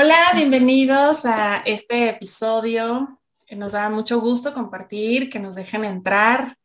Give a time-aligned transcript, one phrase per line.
[0.00, 3.18] Hola, bienvenidos a este episodio.
[3.50, 6.56] Nos da mucho gusto compartir, que nos dejen entrar,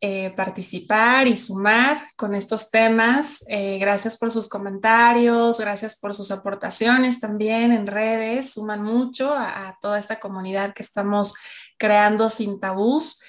[0.00, 3.44] eh, participar y sumar con estos temas.
[3.46, 8.54] Eh, gracias por sus comentarios, gracias por sus aportaciones también en redes.
[8.54, 11.34] Suman mucho a, toda esta comunidad que estamos
[11.78, 13.22] creando sin tabús.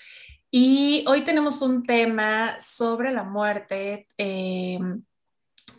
[0.50, 4.08] Y hoy tenemos un tema sobre la muerte.
[4.18, 4.80] Eh,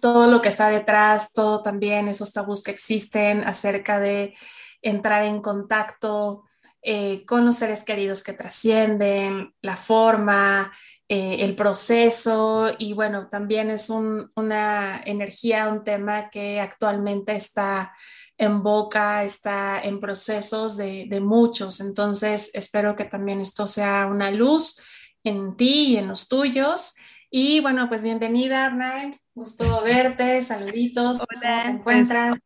[0.03, 4.35] todo lo que está detrás, todo también esos tabús que existen acerca de
[4.83, 6.43] entrar en contacto
[6.83, 10.73] eh, con los seres queridos que trascienden, la forma,
[11.09, 17.95] eh, el proceso y bueno, también es una energía, un tema que actualmente está
[18.37, 21.81] en boca, está en procesos de, de muchos.
[21.81, 24.83] Entonces, espero que también esto sea una luz
[25.23, 26.97] en ti y en los tuyos
[27.35, 29.11] y bueno, pues bienvenida, Arnay.
[29.35, 31.17] Gusto verte, saluditos.
[31.17, 32.39] Hola, ¿Cómo te pues, encuentras?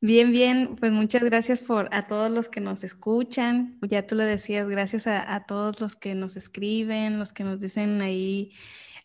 [0.00, 3.78] bien, bien, pues muchas gracias por a todos los que nos escuchan.
[3.82, 8.02] Ya tú lo decías, gracias a, todos los que nos escriben, los que nos dicen
[8.02, 8.50] ahí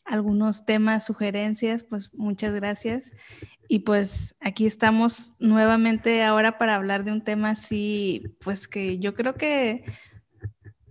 [0.03, 3.11] algunos temas, sugerencias, pues muchas gracias.
[3.67, 9.13] Y pues aquí estamos nuevamente ahora para hablar de un tema así, pues que yo
[9.13, 9.83] creo que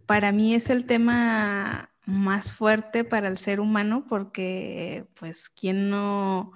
[0.07, 6.53] para mí es el tema más fuerte para el ser humano porque pues quien no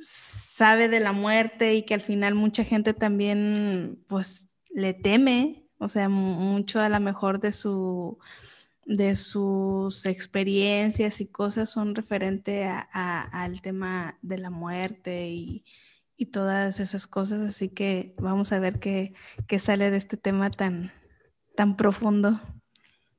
[0.00, 5.88] sabe de la muerte y que al final mucha gente también pues le teme, o
[5.88, 8.18] sea, mucho a lo mejor de su
[8.86, 15.64] de sus experiencias y cosas son referente al tema de la muerte y,
[16.32, 19.14] todas esas cosas, así que vamos a ver qué,
[19.48, 20.92] qué sale de este tema tan,
[21.56, 22.40] tan profundo.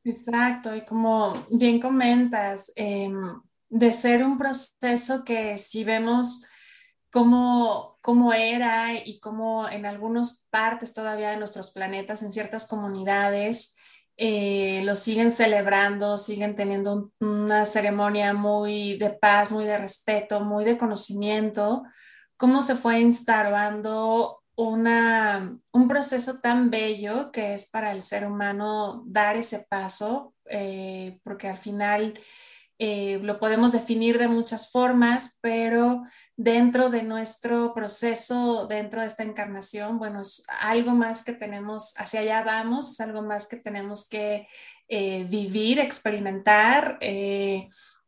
[0.03, 6.43] Exacto, y como bien comentas, em, de ser un proceso que si vemos
[7.11, 13.75] cómo, cómo era y cómo en algunas partes todavía de nuestros planetas, en ciertas comunidades,
[14.17, 20.65] eh, lo siguen celebrando, siguen teniendo una ceremonia muy de paz, muy de respeto, muy
[20.65, 21.83] de conocimiento,
[22.37, 29.35] cómo se fue instaurando un proceso tan bello que es para el ser humano dar
[29.35, 32.19] ese paso, eh, porque al final
[32.77, 36.03] eh, lo podemos definir de muchas formas, pero
[36.35, 42.21] dentro de nuestro proceso, dentro de esta encarnación, bueno, es algo más que tenemos, hacia
[42.21, 44.47] allá vamos, es algo más que tenemos que
[44.87, 46.97] eh, vivir, experimentar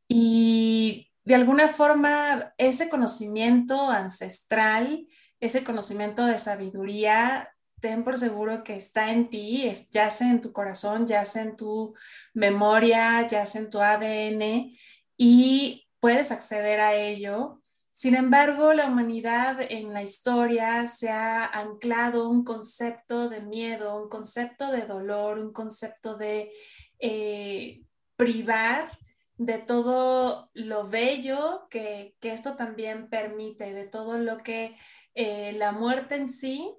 [0.08, 5.08] y de alguna forma ese conocimiento ancestral,
[5.46, 10.54] ese conocimiento de sabiduría, ten por seguro que está en ti, es, yace en tu
[10.54, 11.94] corazón, yace en tu
[12.34, 14.74] memoria, yace en tu ADN
[15.18, 17.62] y puedes acceder a ello.
[17.92, 24.08] Sin embargo, la humanidad en la historia se ha anclado un concepto de miedo, un
[24.08, 26.54] concepto de dolor, un concepto de
[27.00, 27.84] eh,
[28.16, 28.98] privar
[29.46, 34.76] de todo lo bello que, que, esto también permite, de todo lo que
[35.16, 36.74] eh, la muerte en sí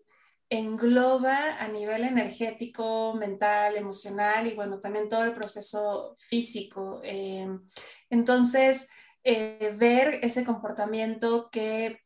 [0.51, 7.01] engloba a nivel energético, mental, emocional y bueno, también todo el proceso físico.
[7.03, 7.49] Eh,
[8.11, 8.89] entonces,
[9.25, 12.01] eh, ver ese comportamiento que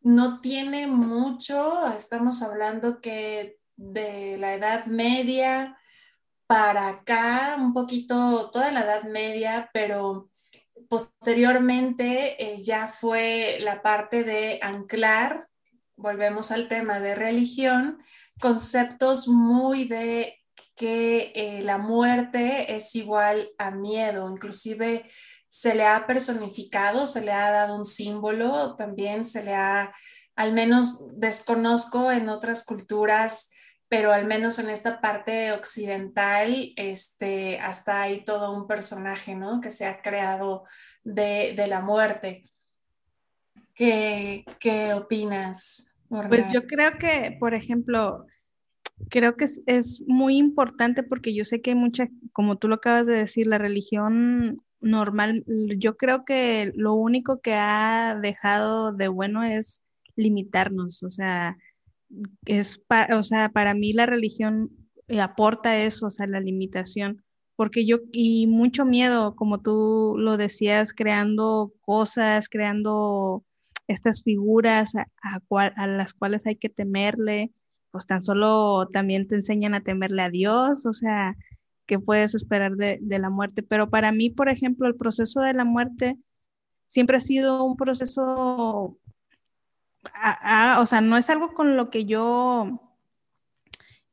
[0.00, 5.76] no tiene mucho, estamos hablando que de la Edad Media
[6.46, 10.30] para acá, un poquito, toda la Edad Media, pero
[10.88, 15.48] posteriormente ya fue la parte de anclar
[15.96, 17.98] volvemos al tema de religión,
[18.40, 20.38] conceptos muy de
[20.74, 25.10] que eh, la muerte es igual a miedo, inclusive
[25.48, 29.94] se le ha personificado, se le ha dado un símbolo, también se le ha,
[30.34, 33.48] al menos desconozco en otras culturas,
[33.88, 39.60] pero al menos en esta parte occidental, este, hasta hay todo un personaje, ¿no?
[39.60, 40.64] Que se ha creado
[41.04, 42.44] de, de la muerte.
[43.74, 45.92] ¿Qué, qué opinas?
[46.08, 48.26] Pues yo creo que, por ejemplo,
[49.10, 53.06] creo que es, muy importante porque yo sé que hay mucha, como tú lo acabas
[53.06, 55.44] de decir, la religión normal,
[55.78, 59.84] yo creo que lo único que ha dejado de bueno es
[60.16, 61.56] limitarnos, o sea,
[62.44, 62.82] es
[63.12, 64.70] o sea, para mí la religión
[65.20, 67.24] aporta eso, o sea, la limitación,
[67.56, 73.44] porque yo, y mucho miedo, como tú lo decías, creando cosas, creando
[73.88, 77.52] estas figuras a, las cuales hay que temerle,
[77.90, 81.36] pues tan solo también te enseñan a temerle a Dios, o sea,
[81.86, 83.62] ¿qué puedes esperar de, la muerte?
[83.62, 86.18] Pero para mí, por ejemplo, el proceso de la muerte
[86.86, 88.98] siempre ha sido un proceso
[90.80, 92.86] o sea, no es algo con lo que yo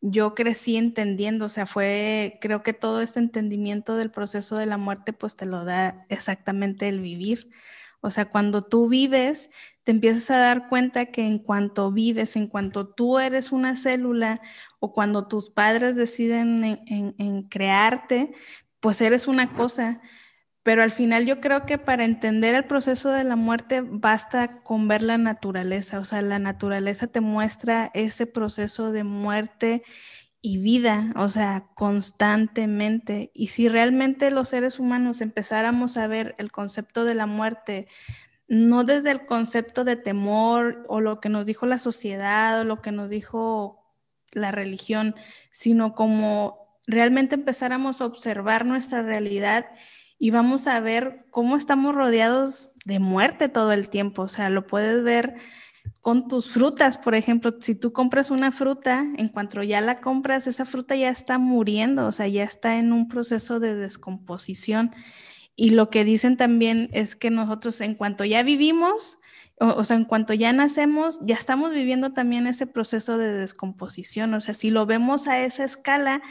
[0.05, 4.77] yo crecí entendiendo, o sea, fue, creo que todo este entendimiento del proceso de la
[4.77, 7.49] muerte, pues te lo da exactamente el vivir.
[8.01, 9.49] O sea, cuando tú vives,
[9.83, 14.41] te empiezas a dar cuenta que en cuanto vives, en cuanto tú eres una célula
[14.79, 18.33] o cuando tus padres deciden en, en crearte,
[18.81, 20.01] pues eres una cosa.
[20.63, 24.87] Pero al final yo creo que para entender el proceso de la muerte basta con
[24.87, 29.83] ver la naturaleza, o sea, la naturaleza te muestra ese proceso de muerte
[30.41, 33.31] y vida, o sea, constantemente.
[33.33, 37.87] Y si realmente los seres humanos empezáramos a ver el concepto de la muerte,
[38.47, 42.81] no desde el concepto de temor o lo que nos dijo la sociedad o lo
[42.81, 43.83] que nos dijo
[44.33, 45.15] la religión,
[45.51, 49.65] sino como realmente empezáramos a observar nuestra realidad
[50.23, 54.21] y vamos a ver cómo estamos rodeados de muerte todo el tiempo.
[54.21, 55.35] O sea, lo puedes ver
[55.99, 60.47] con tus frutas, por ejemplo, si tú compras una fruta, en cuanto ya la compras,
[60.47, 64.91] esa fruta ya está muriendo, o sea, ya está en un proceso de descomposición.
[65.57, 69.19] Y lo que dicen también es que nosotros en cuanto ya vivimos,
[69.59, 74.33] o, sea, en cuanto ya nacemos, ya estamos viviendo también ese proceso de descomposición.
[74.33, 76.21] O sea, si lo vemos a esa escala,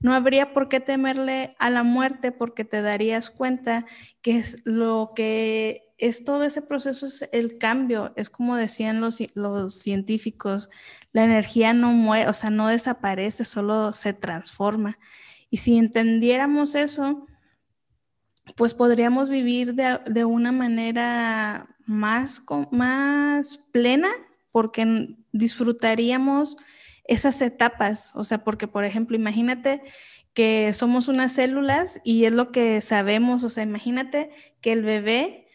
[0.00, 3.84] no habría por qué temerle a la muerte porque te darías cuenta
[4.22, 9.18] que es lo que es todo ese proceso, es el cambio, es como decían los,
[9.34, 10.70] los científicos,
[11.12, 14.98] la energía no muere, o sea, no desaparece, solo se transforma.
[15.50, 17.26] Y si entendiéramos eso,
[18.56, 24.08] pues podríamos vivir de, de una manera más, más plena
[24.52, 26.56] porque disfrutaríamos
[27.04, 29.82] esas etapas, o sea, porque por ejemplo, imagínate
[30.32, 35.48] que somos unas células y es lo que sabemos, o sea, imagínate que el bebé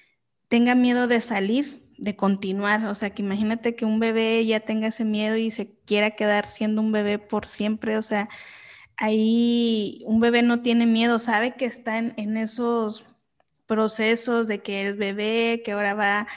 [0.50, 4.88] tenga miedo de salir, de continuar, o sea, que imagínate que un bebé ya tenga
[4.88, 8.30] ese miedo y se quiera quedar siendo un bebé por siempre, o sea,
[8.98, 13.06] ahí un bebé no tiene miedo, sabe que está en, en esos
[13.68, 16.28] procesos de que es bebé, que ahora va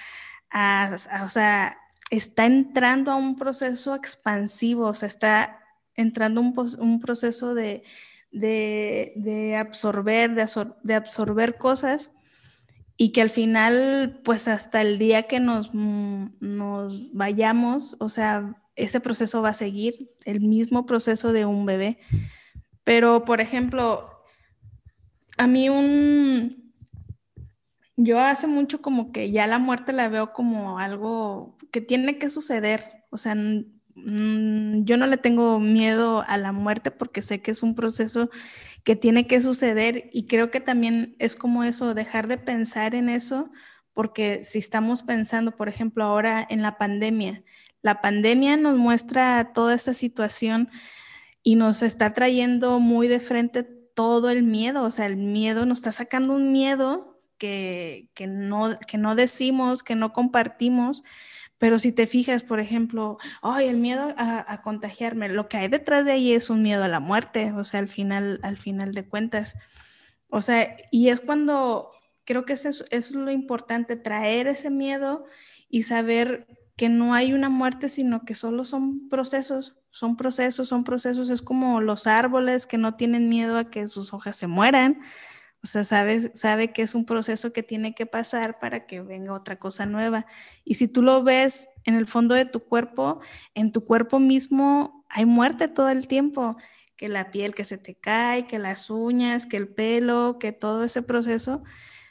[0.51, 1.79] a, o sea,
[2.11, 5.61] está entrando a un proceso expansivo, o sea, está
[5.95, 7.83] entrando un, un proceso de,
[8.31, 10.47] de, absorber, de,
[10.83, 12.11] de, absorber cosas
[12.97, 19.01] y que al final, pues hasta el día que nos, nos vayamos, o sea, ese
[19.01, 21.99] proceso va a seguir, el mismo proceso de un bebé.
[22.85, 24.09] Pero, por ejemplo,
[25.37, 26.68] a mí un,
[27.99, 32.31] yo hace mucho como que ya la muerte la veo como algo que tiene que
[32.31, 33.05] suceder.
[33.11, 37.75] O sea, yo no le tengo miedo a la muerte porque sé que es un
[37.75, 38.31] proceso
[38.85, 43.09] que tiene que suceder y creo que también es como eso, dejar de pensar en
[43.09, 43.51] eso,
[43.95, 47.43] porque si estamos pensando, por ejemplo, ahora en la pandemia,
[47.83, 50.71] la pandemia nos muestra toda esta situación
[51.43, 55.79] y nos está trayendo muy de frente todo el miedo, o sea, el miedo nos
[55.79, 61.03] está sacando un miedo que, no, que no decimos, que no compartimos,
[61.59, 66.05] pero si te fijas, por ejemplo, ay, el miedo a, contagiarme, lo que hay detrás
[66.05, 69.09] de ahí es un miedo a la muerte, o sea, al final, al final de
[69.09, 69.57] cuentas.
[70.31, 71.91] O sea, y es cuando
[72.25, 75.25] creo que eso, es lo importante, traer ese miedo
[75.69, 76.47] y saber
[76.77, 81.29] que no hay una muerte, sino que solo son procesos, son procesos, son procesos.
[81.29, 85.01] Es como los árboles que no tienen miedo a que sus hojas se mueran,
[85.63, 89.33] o sea, sabe, sabe que es un proceso que tiene que pasar para que venga
[89.33, 90.27] otra cosa nueva.
[90.65, 93.21] Y si tú lo ves en el fondo de tu cuerpo,
[93.55, 96.57] en tu cuerpo mismo hay muerte todo el tiempo,
[96.97, 100.85] que la piel que se te cae, que las uñas, que el pelo, que todo
[100.85, 101.63] ese proceso.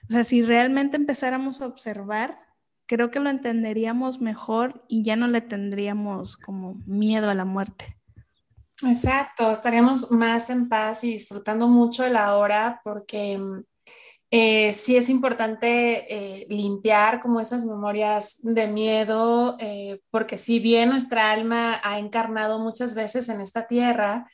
[0.10, 2.40] O sea, si realmente empezáramos a observar,
[2.86, 7.97] creo que lo entenderíamos mejor y ya no le tendríamos como miedo a la muerte.
[8.84, 13.64] Exacto, estaríamos más en paz y disfrutando mucho de la hora porque mm,
[14.30, 20.90] eh, sí es importante eh, limpiar como esas memorias de miedo, eh, porque si bien
[20.90, 24.30] nuestra alma ha encarnado muchas veces en esta tierra,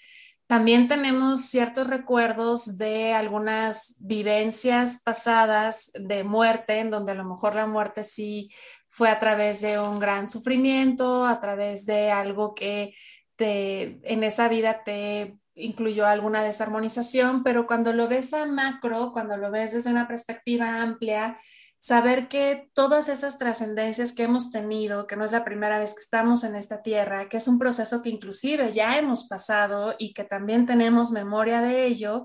[0.48, 7.56] también tenemos ciertos recuerdos de algunas vivencias pasadas de muerte, en donde a lo mejor
[7.56, 8.50] la muerte sí
[8.90, 12.94] fue a través de un gran sufrimiento, a través de algo que
[13.40, 19.52] en esa vida te incluyó alguna desarmonización, pero cuando lo ves a macro, cuando lo
[19.52, 21.38] ves desde una perspectiva amplia,
[21.84, 26.00] saber que todas esas trascendencias que hemos tenido, que no es la primera vez que
[26.00, 30.24] estamos en esta tierra, que es un proceso que inclusive ya hemos pasado y que
[30.24, 32.24] también tenemos memoria de ello,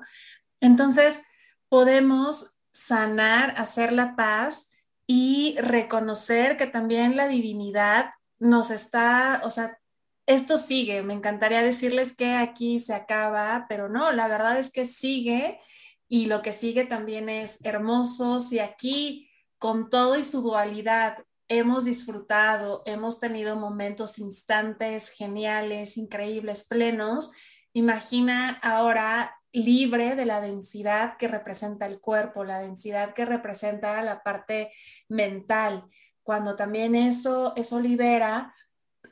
[0.60, 1.24] entonces
[1.68, 4.70] podemos sanar, hacer la paz
[5.06, 9.77] y reconocer que también la divinidad nos está, o sea,
[10.28, 11.02] esto sigue.
[11.02, 15.58] Me encantaría decirles que aquí se acaba, pero no, la verdad es que sigue
[16.06, 18.38] y lo que sigue también es hermoso.
[18.38, 26.66] Si aquí, con todo y su dualidad, hemos disfrutado, hemos tenido momentos, instantes geniales, increíbles,
[26.68, 27.32] plenos,
[27.72, 34.22] imagina ahora libre de la densidad que representa el cuerpo, la densidad que representa la
[34.22, 34.72] parte
[35.08, 35.84] mental.
[36.22, 38.54] Cuando también eso, eso libera,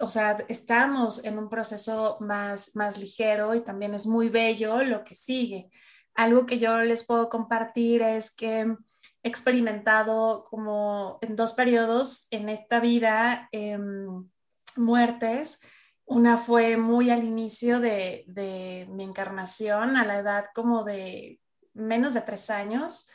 [0.00, 5.04] o sea, estamos en un proceso más, más ligero y también es muy bello lo
[5.04, 5.70] que sigue.
[6.14, 12.48] Algo que yo les puedo compartir es que he experimentado como en dos periodos en
[12.48, 14.28] esta vida em,
[14.76, 15.60] muertes
[16.06, 21.40] una fue muy al inicio de, mi encarnación, a la edad como de
[21.74, 23.08] menos de tres años,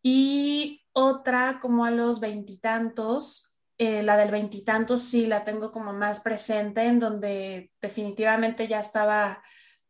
[0.00, 3.53] y otra como a los veintitantos.
[3.78, 9.42] Eh, la del veintitantos sí la tengo como más presente, en donde definitivamente ya estaba,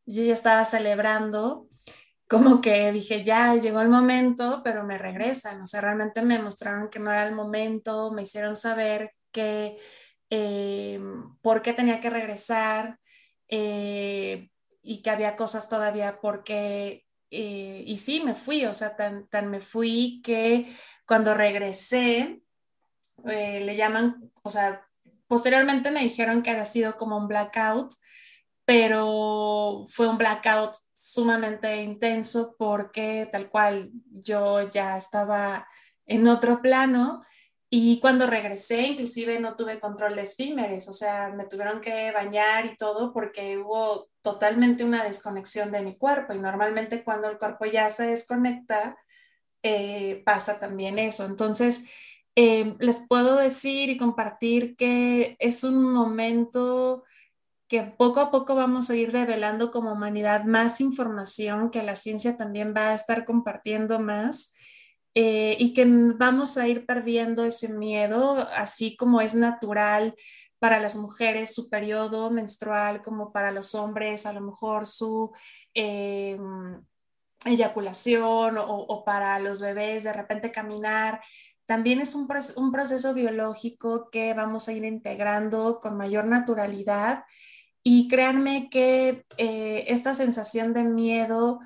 [0.06, 1.68] yo ya estaba celebrando,
[2.28, 6.88] como que dije, ya llegó el momento, pero me regresan, o sea, realmente me mostraron
[6.88, 9.78] que no era el momento, me hicieron saber que
[10.30, 10.98] eh,
[11.42, 12.98] por qué tenía que regresar
[13.48, 14.50] eh,
[14.82, 19.50] y que había cosas todavía porque, eh, y sí, me fui, o sea, tan, tan
[19.50, 20.74] me fui que
[21.06, 22.40] cuando regresé,
[23.24, 24.86] le llaman, o sea,
[25.26, 27.94] posteriormente me dijeron que había sido como un blackout,
[28.64, 35.66] pero fue un blackout sumamente intenso porque tal cual yo ya estaba
[36.06, 37.22] en otro plano
[37.76, 42.66] y cuando regresé, inclusive no tuve control de espímeres, o sea, me tuvieron que bañar
[42.66, 46.32] y todo porque hubo totalmente una desconexión de mi cuerpo.
[46.32, 48.96] Y normalmente cuando el cuerpo ya se desconecta,
[49.64, 51.24] eh, pasa también eso.
[51.24, 51.86] Entonces,
[52.36, 57.04] eh, les puedo decir y compartir que es un momento
[57.68, 62.36] que poco a poco vamos a ir revelando como humanidad más información, que la ciencia
[62.36, 64.54] también va a estar compartiendo más
[65.14, 70.14] eh, y que vamos a ir perdiendo ese miedo, así como es natural
[70.58, 75.30] para las mujeres su periodo menstrual, como para los hombres a lo mejor su
[75.74, 76.38] eh,
[77.44, 81.20] eyaculación o, para los bebés de repente caminar.
[81.66, 87.24] También es un, proceso biológico que vamos a ir integrando con mayor naturalidad.
[87.82, 91.60] Y créanme que eh, esta sensación de miedo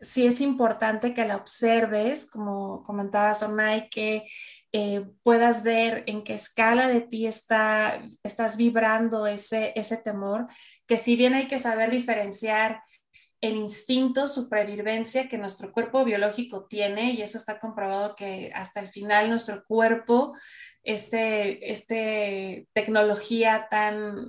[0.00, 4.26] sí es importante que la observes, como comentaba Sonay, que
[4.72, 10.46] eh, puedas ver en qué escala de ti está, estás vibrando ese, ese temor,
[10.86, 12.82] que si bien hay que saber diferenciar
[13.46, 18.88] el instinto supervivencia que nuestro cuerpo biológico tiene, y eso está comprobado que hasta el
[18.88, 20.34] final nuestro cuerpo,
[20.82, 24.28] este, este tecnología tan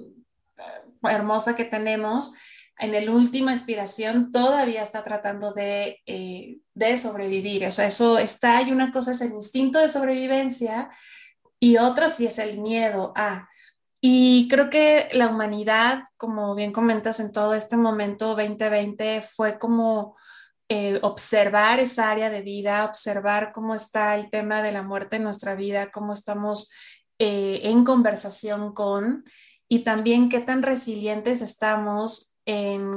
[0.57, 0.63] eh,
[1.09, 2.33] hermosa que tenemos,
[2.79, 7.65] en el última expiración todavía está tratando de, eh, de, sobrevivir.
[7.65, 10.89] O sea, eso está, y una cosa es el instinto de sobrevivencia
[11.59, 13.49] y otra sí es el miedo a.
[13.99, 20.15] Y creo que la humanidad, como bien comentas en todo este momento 2020, fue como
[20.69, 25.23] eh, observar esa área de vida, observar cómo está el tema de la muerte en
[25.23, 26.71] nuestra vida, cómo estamos
[27.17, 29.23] eh, en conversación con
[29.67, 32.33] y también qué tan resilientes estamos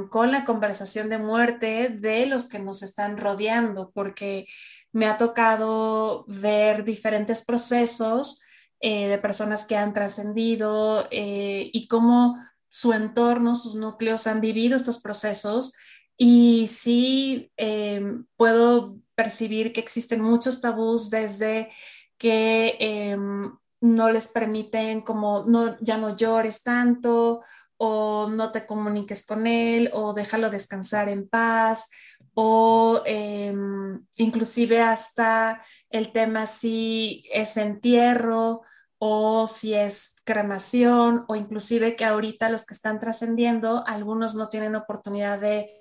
[0.09, 4.47] con la conversación de muerte de los que nos están rodeando, porque
[4.93, 8.41] me ha tocado ver diferentes procesos
[8.81, 12.35] eh, de personas que han trascendido eh, y cómo
[12.67, 15.75] su entorno, sus núcleos han vivido estos procesos.
[16.17, 21.69] Y sí em, puedo percibir que existen muchos tabús desde
[22.17, 27.41] que em, no les permiten como no, ya no llores tanto
[27.77, 31.89] o no te comuniques con él o déjalo descansar en paz
[32.33, 38.61] o em, inclusive hasta el tema si es entierro
[39.03, 44.75] o si es cremación o inclusive que ahorita los que están trascendiendo, algunos no tienen
[44.75, 45.73] oportunidad de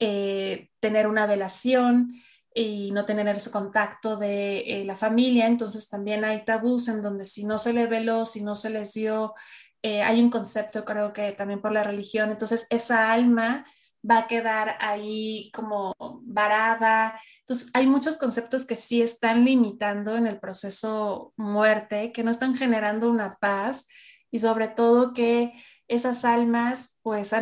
[0.00, 2.10] eh, tener una velación
[2.52, 7.22] y no tener ese contacto de eh, la familia, entonces también hay tabús en donde
[7.22, 9.34] si no se le veló, si no se les dio
[9.82, 13.64] eh, hay un concepto, creo que también por la religión, entonces esa alma
[14.08, 17.20] va a quedar ahí como varada.
[17.40, 22.54] Entonces, hay muchos conceptos que sí están limitando en el proceso muerte, que no están
[22.54, 23.88] generando una paz
[24.30, 25.52] y sobre todo que
[25.88, 27.32] esas almas, pues,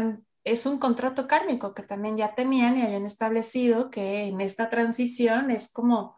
[0.44, 5.50] es un contrato kármico que también ya tenían y habían establecido que en esta transición
[5.50, 6.16] es como,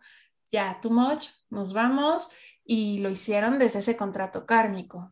[0.50, 2.30] ya, too much, nos vamos
[2.64, 5.10] y lo hicieron desde ese contrato kármico.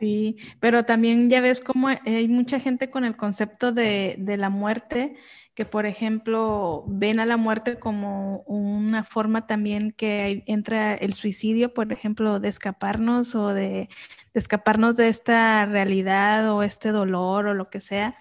[0.00, 5.14] Sí, pero también ya ves cómo hay mucha gente con el concepto de, la muerte,
[5.54, 11.74] que por ejemplo ven a la muerte como una forma también que entra el suicidio,
[11.74, 13.90] por ejemplo, de escaparnos o de,
[14.32, 18.16] de escaparnos de esta realidad o este dolor o lo que sea.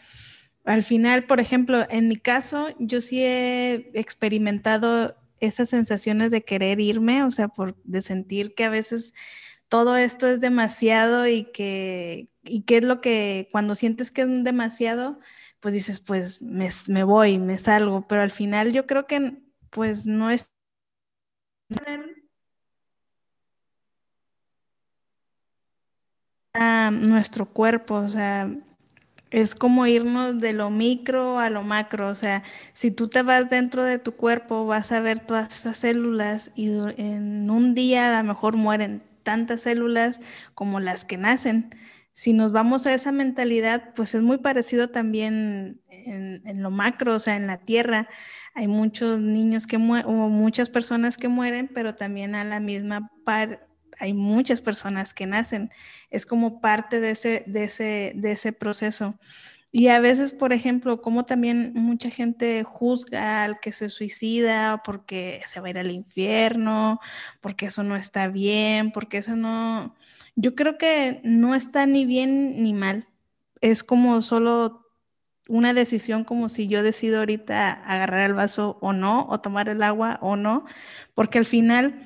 [0.66, 6.82] Al final, por ejemplo, en mi caso, yo sí he experimentado esas sensaciones de querer
[6.82, 9.14] irme, o sea, por, de sentir que a veces
[9.70, 14.44] todo esto es demasiado y que, y qué es lo que cuando sientes que es
[14.44, 15.20] demasiado,
[15.60, 16.70] pues dices, pues me,
[17.04, 19.38] voy, me salgo, pero al final yo creo que
[19.72, 20.52] pues no es
[26.54, 28.50] a nuestro cuerpo, o sea,
[29.32, 33.50] es como irnos de lo micro a lo macro, o sea, si tú te vas
[33.50, 38.24] dentro de tu cuerpo, vas a ver todas esas células y en un día a
[38.24, 40.20] lo mejor mueren tantas células
[40.56, 41.76] como las que nacen.
[42.14, 47.20] Si nos vamos a esa mentalidad, pues es muy parecido también en, lo macro, o
[47.20, 48.10] sea, en la tierra.
[48.56, 53.12] Hay muchos niños que mueren, o muchas personas que mueren, pero también a la misma
[53.24, 53.68] par
[54.00, 55.70] hay muchas personas que nacen.
[56.10, 59.20] Es como parte de ese, de ese, de ese proceso.
[59.72, 65.42] Y a veces, por ejemplo, como también mucha gente juzga al que se suicida porque
[65.46, 67.00] se va a ir al infierno,
[67.40, 69.96] porque eso no está bien, porque eso no...
[70.36, 73.08] Yo creo que no está ni bien ni mal.
[73.62, 74.88] Es como solo
[75.48, 79.84] una decisión como si yo decido ahorita agarrar el vaso o no, o tomar el
[79.84, 80.66] agua o no,
[81.16, 82.06] porque al final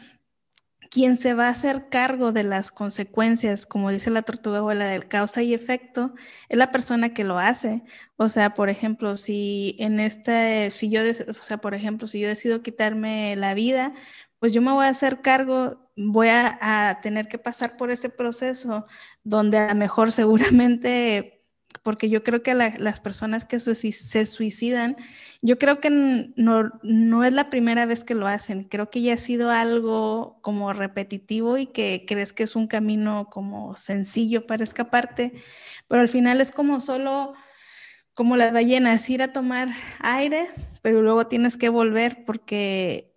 [0.93, 5.07] quien se va a hacer cargo de las consecuencias, como dice la tortuga abuela, del
[5.07, 6.13] causa y efecto,
[6.49, 7.83] es la persona que lo hace.
[8.15, 12.27] O sea, por ejemplo, si en este, si yo, o sea, por ejemplo, si yo
[12.27, 13.95] decido quitarme la vida,
[14.37, 18.09] pues yo me voy a hacer cargo, voy a, a tener que pasar por ese
[18.09, 18.85] proceso
[19.23, 21.42] donde a lo mejor seguramente
[21.83, 24.95] porque yo creo que las personas que se suicidan,
[25.41, 29.15] yo creo que no, no, es la primera vez que lo hacen, creo que ya
[29.15, 34.63] ha sido algo como repetitivo y que crees que es un camino como sencillo para
[34.63, 35.33] escaparte,
[35.89, 37.33] pero al final es como solo,
[38.13, 39.69] como las ballenas, ir a tomar
[39.99, 40.49] aire,
[40.81, 43.13] pero luego tienes que volver porque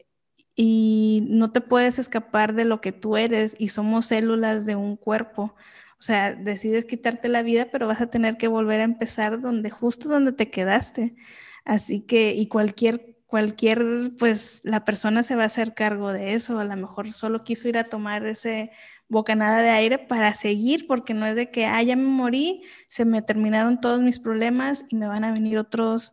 [0.57, 4.97] y no te puedes escapar de lo que tú eres y somos células de un
[4.97, 5.55] cuerpo.
[5.99, 9.71] O sea, decides quitarte la vida, pero vas a tener que volver a empezar donde
[9.71, 11.17] justo donde te quedaste.
[11.65, 16.59] Así que, y cualquier, cualquier, pues la persona se va a hacer cargo de eso.
[16.59, 18.71] A lo mejor solo quiso ir a tomar ese
[19.09, 23.05] bocanada de aire para seguir, porque no es de que, ah, ya me morí, se
[23.05, 26.13] me terminaron todos mis problemas y me van a venir otros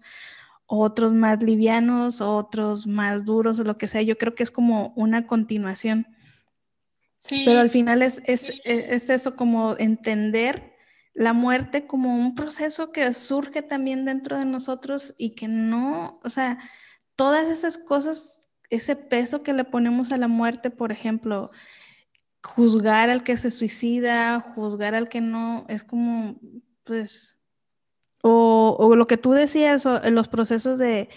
[0.66, 4.02] otros más livianos, otros más duros o lo que sea.
[4.02, 6.08] Yo creo que es como una continuación.
[7.30, 10.74] Pero al final es, es, es, eso, como entender
[11.14, 16.30] la muerte como un proceso que surge también dentro de nosotros y que no, o
[16.30, 16.60] sea,
[17.16, 21.52] todas esas cosas, ese peso que le ponemos a la muerte, por ejemplo,
[22.44, 26.40] juzgar al que se suicida, juzgar al que no, es como,
[26.84, 27.33] pues,
[28.26, 31.10] o, lo que tú decías, los procesos de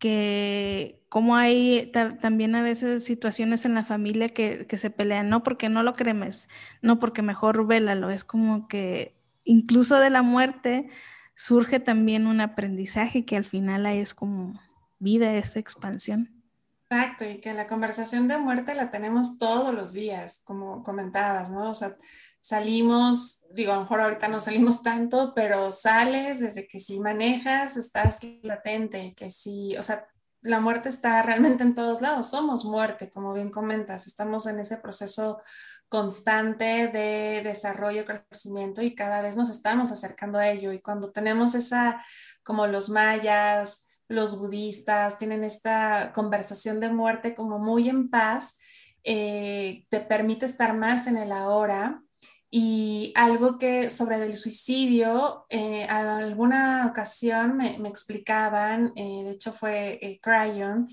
[0.00, 5.68] que como hay también a veces situaciones en la familia que, se pelean, no porque
[5.68, 6.48] no lo cremes,
[6.82, 10.88] no porque mejor vélalo, es como que incluso de la muerte
[11.36, 14.60] surge también un aprendizaje que al final ahí es como
[14.98, 16.42] vida, esa expansión.
[16.90, 21.70] Exacto, y que la conversación de muerte la tenemos todos los días, como comentabas, ¿no?
[21.70, 21.94] O sea,
[22.40, 27.76] salimos, digo, a lo mejor ahorita no salimos tanto, pero sales desde que si manejas
[27.76, 30.06] estás latente, que si, o sea,
[30.40, 34.76] la muerte está realmente en todos lados, somos muerte, como bien comentas, estamos en ese
[34.76, 35.42] proceso
[35.88, 40.72] constante de desarrollo, crecimiento y cada vez nos estamos acercando a ello.
[40.72, 42.04] Y cuando tenemos esa,
[42.42, 48.58] como los mayas, los budistas, tienen esta conversación de muerte como muy en paz,
[49.02, 52.02] eh, te permite estar más en el ahora
[52.50, 59.98] y algo que sobre el suicidio, eh, alguna ocasión me, explicaban, eh, de hecho fue
[60.00, 60.88] eh, Cryon,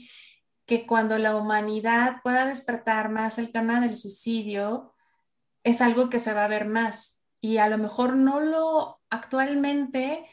[0.66, 4.94] que cuando la humanidad pueda despertar más el tema del suicidio,
[5.64, 7.24] es algo que se va a ver más.
[7.40, 10.26] Y a lo mejor no lo actualmente,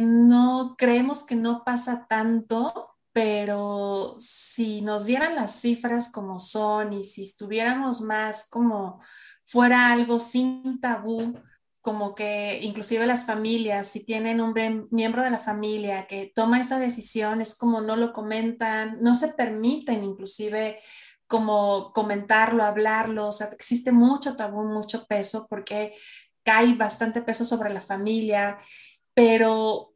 [0.00, 7.04] no creemos que no pasa tanto, pero si nos dieran las cifras como son y
[7.04, 9.00] si estuviéramos más como
[9.44, 11.34] fuera algo sin tabú,
[11.80, 14.54] como que inclusive las familias, si tienen un
[14.90, 19.28] miembro de la familia que toma esa decisión, es como no lo comentan, no se
[19.28, 20.80] permiten inclusive
[21.26, 25.94] como comentarlo, hablarlo, o sea, existe mucho tabú, mucho peso porque
[26.42, 28.58] cae bastante peso sobre la familia,
[29.14, 29.94] pero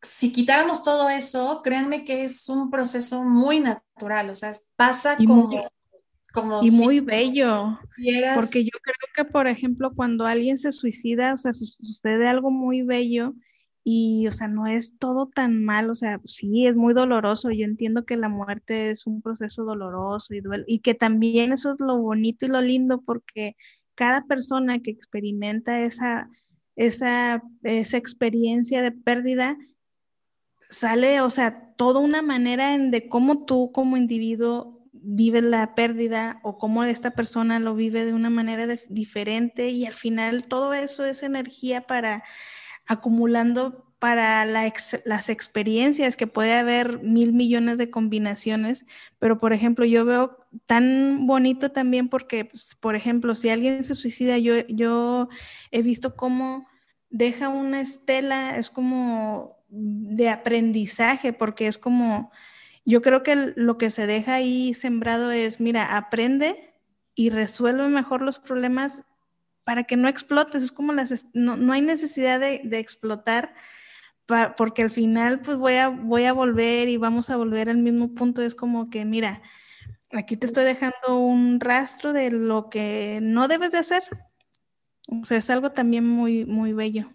[0.00, 5.50] si quitáramos todo eso, créanme que es un proceso muy natural, o sea, pasa como...
[6.32, 7.78] como y muy bello,
[8.34, 12.82] porque yo creo que, por ejemplo, cuando alguien se suicida, o sea, sucede algo muy
[12.82, 13.34] bello
[13.84, 17.64] y, o sea, no es todo tan mal, o sea, sí, es muy doloroso, yo
[17.64, 21.80] entiendo que la muerte es un proceso doloroso y, duele, y que también eso es
[21.80, 23.56] lo bonito y lo lindo, porque
[23.94, 26.30] cada persona que experimenta esa,
[26.76, 29.56] esa, esa experiencia de pérdida,
[30.70, 36.40] sale, o sea, toda una manera en de cómo tú como individuo vives la pérdida
[36.42, 41.04] o cómo esta persona lo vive de una manera diferente y al final todo eso
[41.04, 42.24] es energía para
[42.86, 48.84] acumulando para las experiencias, que puede haber mil millones de combinaciones,
[49.20, 53.94] pero por ejemplo, yo veo tan bonito también porque, pues, por ejemplo, si alguien se
[53.94, 55.28] suicida, yo, yo
[55.70, 56.66] he visto cómo
[57.10, 62.32] deja una estela, es como de aprendizaje, porque es como,
[62.84, 66.74] yo creo que lo que se deja ahí sembrado es, mira, aprende
[67.14, 69.04] y resuelve mejor los problemas
[69.64, 73.54] para que no explotes, es como las, no, no hay necesidad de, explotar
[74.56, 78.14] porque al final pues voy a, voy a volver y vamos a volver al mismo
[78.14, 78.40] punto.
[78.40, 79.42] Es como que, mira,
[80.10, 84.02] aquí te estoy dejando un rastro de lo que no debes de hacer.
[85.20, 87.10] O sea, es algo también muy, muy bello.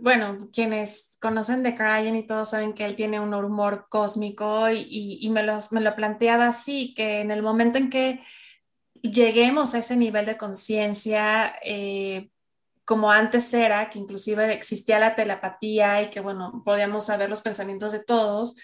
[0.00, 5.18] Bueno, quienes conocen de Cryan y todos saben que él tiene un humor cósmico y,
[5.20, 8.20] y, me, me lo planteaba así, que en el momento en que
[9.00, 12.30] lleguemos a ese nivel de conciencia, eh,
[12.84, 17.92] como antes era, que inclusive existía la telepatía y que, bueno, podíamos saber los pensamientos
[17.92, 18.56] de todos,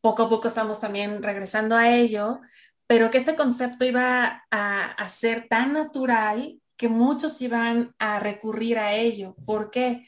[0.00, 2.40] poco a poco estamos también regresando a ello,
[2.86, 8.94] pero que este concepto iba a ser tan natural que muchos iban a recurrir a
[8.94, 9.36] ello.
[9.44, 10.06] ¿Por qué?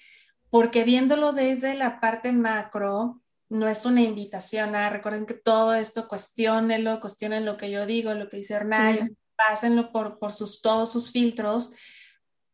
[0.48, 6.08] Porque viéndolo desde la parte macro, no es una invitación a, recuerden que todo esto
[6.08, 9.00] cuestionenlo, cuestionen lo que yo digo, lo que dice Hernán,
[9.36, 11.74] pásenlo por, por sus, todos sus filtros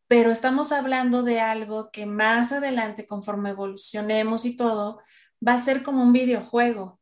[0.09, 5.01] pero estamos hablando de algo que más adelante, conforme evolucionemos y todo,
[5.47, 6.99] va a ser como un videojuego.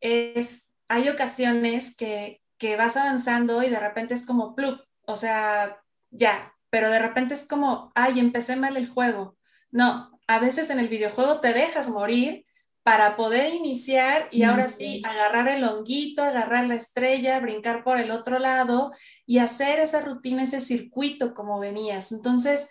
[0.00, 5.82] Es, hay ocasiones que, que vas avanzando y de repente es como plup, o sea,
[6.10, 9.36] ya, pero de repente es como, ay, empecé mal el juego.
[9.70, 12.46] No, a veces en el videojuego te dejas morir
[12.82, 18.10] para poder iniciar y ahora sí agarrar el honguito, agarrar la estrella, brincar por el
[18.10, 18.90] otro lado
[19.24, 22.10] y hacer esa rutina, ese circuito como venías.
[22.10, 22.68] Entonces,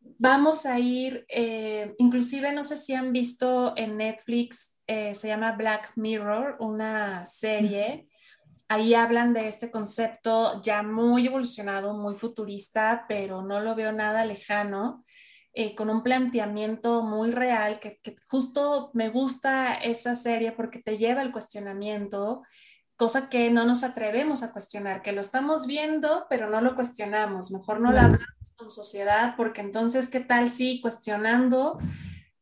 [0.00, 5.52] vamos a ir, eh, inclusive no sé si han visto en Netflix, eh, se llama
[5.52, 8.08] Black Mirror, una serie.
[8.68, 14.24] Ahí hablan de este concepto ya muy evolucionado, muy futurista, pero no lo veo nada
[14.24, 15.04] lejano.
[15.58, 17.98] Eh, con un planteamiento muy real, que,
[18.28, 22.42] justo me gusta esa serie porque te lleva al cuestionamiento,
[22.94, 27.50] cosa que no nos atrevemos a cuestionar, que lo estamos viendo, pero no lo cuestionamos,
[27.50, 31.78] mejor no lo hablamos con sociedad, porque entonces, ¿qué tal si cuestionando?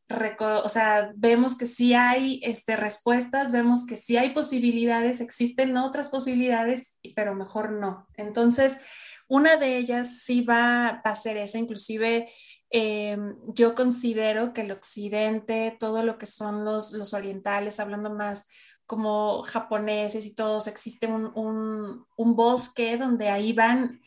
[0.09, 6.09] O sea, vemos que sí hay este, respuestas, vemos que sí hay posibilidades, existen otras
[6.09, 8.07] posibilidades, pero mejor no.
[8.15, 8.81] Entonces,
[9.27, 12.29] una de ellas sí va, a ser esa, inclusive
[12.77, 18.49] Em, yo considero que el occidente, todo lo que son los, los orientales, hablando más
[18.85, 24.01] como japoneses y todos, existe un, un, un, bosque donde ahí van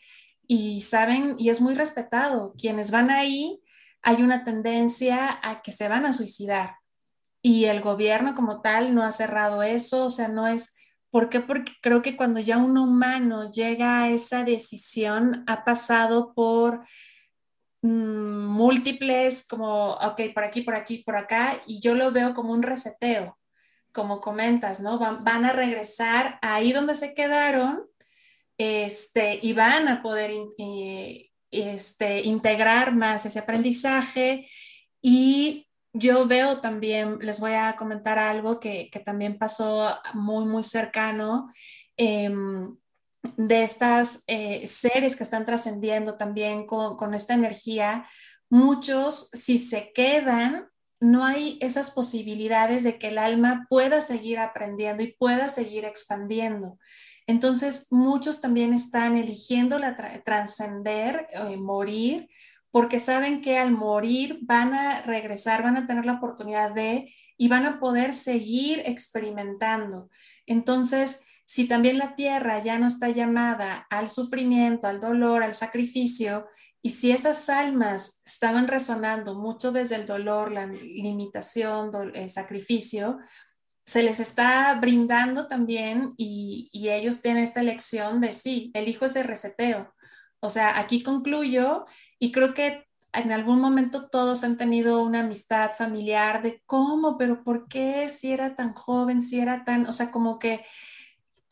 [0.47, 2.53] y saben, y es muy respetado.
[2.59, 3.61] Quienes van ahí,
[4.01, 6.75] hay una tendencia a que se van a suicidar.
[7.41, 10.75] Y el gobierno como tal no ha cerrado eso, o sea, no es...
[11.11, 11.39] ¿Por qué?
[11.39, 16.83] Porque creo que cuando ya un humano llega a esa decisión, ha pasado por
[17.81, 22.51] Mm, múltiples, como, ok, por aquí, por aquí, por acá, y yo lo veo como
[22.51, 23.37] un reseteo,
[23.93, 24.99] como comentas, ¿no?
[24.99, 27.85] Van, a regresar ahí donde se quedaron
[28.57, 34.47] este, y van a poder eh, este, integrar más ese aprendizaje
[35.01, 40.63] y yo veo también, les voy a comentar algo que, que también pasó muy, muy
[40.63, 41.49] cercano.
[41.97, 42.29] Eh,
[43.37, 48.05] de estas eh, seres que están trascendiendo también con, esta energía,
[48.49, 50.67] muchos, si se quedan,
[51.01, 56.77] no hay esas posibilidades de que el alma pueda seguir aprendiendo y pueda seguir expandiendo.
[57.29, 62.27] Entonces, muchos también están eligiendo la trascender, eh, morir,
[62.71, 67.47] porque saben que al morir van a regresar, van a tener la oportunidad de y
[67.47, 70.09] van a poder seguir experimentando.
[70.47, 76.47] Entonces, si también la tierra ya no está llamada al sufrimiento, al dolor, al sacrificio,
[76.81, 83.19] y si esas almas estaban resonando mucho desde el dolor, la limitación, el sacrificio,
[83.89, 89.23] se les está brindando también y, y ellos tienen esta elección de sí, elijo ese
[89.23, 89.95] reseteo.
[90.41, 91.87] O sea, aquí concluyo
[92.19, 97.43] y creo que en algún momento todos han tenido una amistad familiar de cómo, pero
[97.43, 100.63] ¿por qué si era tan joven, si era tan, o sea, como que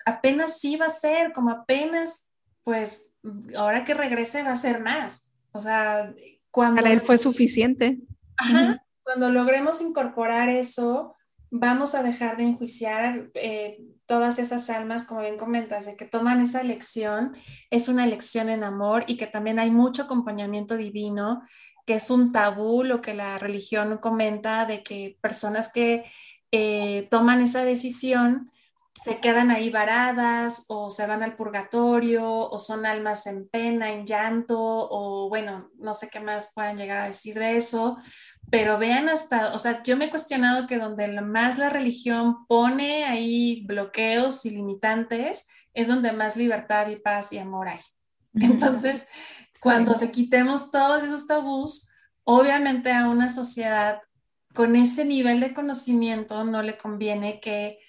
[0.06, 2.30] apenas sí va a ser, como apenas,
[2.64, 3.10] pues
[3.56, 5.32] ahora que regrese va a ser más.
[5.54, 6.14] O sea,
[6.52, 6.84] cuando...
[6.84, 7.98] Para él fue suficiente.
[8.38, 11.17] Ajá, cuando logremos incorporar eso,
[11.50, 16.42] vamos a dejar de enjuiciar eh, todas esas almas, como bien comentas, de que toman
[16.42, 17.36] esa elección,
[17.70, 21.42] es una elección en amor y que también hay mucho acompañamiento divino,
[21.86, 26.06] que es un tabú lo que la religión comenta de que personas que
[26.52, 28.52] eh, toman esa decisión
[29.08, 34.06] se quedan ahí varadas o se van al purgatorio o son almas en pena, en
[34.06, 37.98] llanto o bueno, no sé qué más puedan llegar a decir de eso,
[38.52, 43.06] pero vean hasta, o sea, yo me he cuestionado que donde más la religión pone
[43.06, 47.80] ahí bloqueos y limitantes es donde más libertad y paz y amor hay.
[48.34, 49.08] Entonces,
[49.62, 51.90] cuando se quitemos todos esos tabús,
[52.26, 54.02] obviamente a una sociedad
[54.54, 57.80] con ese nivel de conocimiento no le conviene que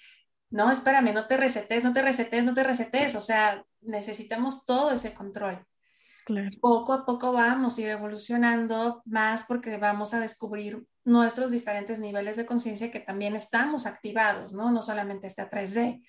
[0.51, 3.15] no, espérame, no te resetes, no te resetes, no te resetes.
[3.15, 5.65] O sea, necesitamos todo ese control.
[6.25, 6.49] Claro.
[6.61, 12.37] Poco a poco vamos a ir evolucionando más porque vamos a descubrir nuestros diferentes niveles
[12.37, 14.71] de conciencia que también estamos activados, ¿no?
[14.71, 16.03] No solamente a 3D.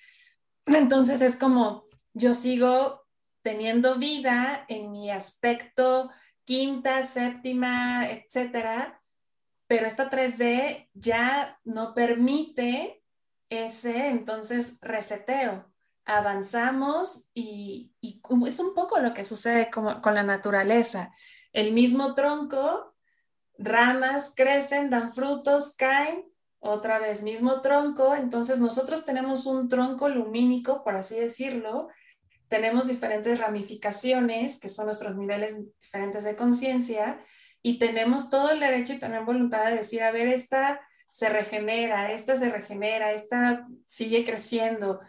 [0.67, 3.07] Entonces es como yo sigo
[3.41, 6.11] teniendo vida en mi aspecto
[6.43, 9.01] quinta, séptima, etcétera,
[9.67, 13.00] pero esta 3D ya no permite
[13.51, 15.69] ese entonces reseteo.
[16.05, 17.93] Avanzamos y,
[18.47, 21.13] es un poco lo que sucede con, con la naturaleza.
[21.53, 22.95] El mismo tronco,
[23.57, 26.25] ramas crecen, dan frutos, caen,
[26.59, 31.89] otra vez mismo tronco, entonces nosotros tenemos un tronco lumínico, por así decirlo,
[32.47, 37.19] tenemos diferentes ramificaciones, que son nuestros niveles diferentes de conciencia,
[37.63, 42.11] y tenemos todo el derecho y también voluntad de decir, a ver, esta se regenera,
[42.11, 45.01] esta se regenera, esta sigue creciendo.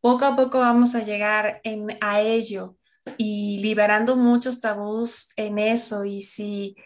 [0.00, 2.76] Poco a poco vamos a llegar en, a ello
[3.16, 6.04] y liberando muchos tabús en eso.
[6.04, 6.76] Y si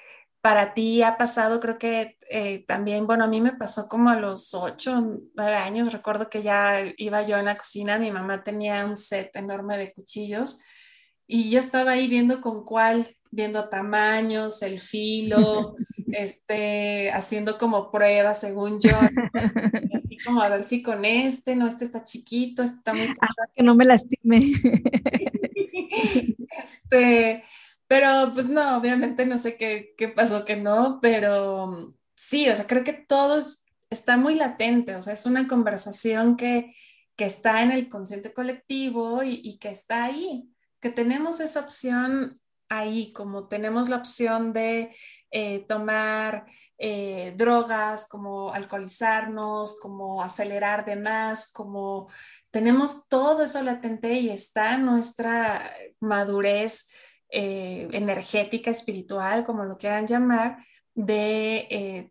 [0.41, 4.17] para ti ha pasado, creo que eh, también, bueno, a mí me pasó como a
[4.17, 8.85] los ocho, nueve años, recuerdo que ya iba yo en la cocina, mi mamá tenía
[8.85, 10.63] un set enorme de cuchillos
[11.27, 15.77] y yo estaba ahí viendo con cuál viendo tamaños, el filo,
[16.13, 18.99] este, haciendo como pruebas según yo,
[19.95, 23.09] así como a ver si con este, no, este está chiquito, este está muy...
[23.21, 24.53] Ah, que no me lastime.
[26.51, 27.45] este,
[27.87, 32.67] pero pues no, obviamente no sé qué, qué pasó que no, pero sí, o sea,
[32.67, 36.75] creo que todos está muy latente, o sea, es una conversación que,
[37.17, 42.41] que está en el consciente colectivo y, y que está ahí, que tenemos esa opción
[42.69, 44.95] ahí, como tenemos la opción de
[45.31, 46.47] eh, tomar
[46.79, 52.09] eh, drogas, como alcoholizarnos, como acelerar de más, como
[52.51, 56.89] tenemos todo eso latente y está nuestra madurez
[57.31, 60.59] eh, energética, espiritual, como lo quieran llamar,
[60.95, 62.11] de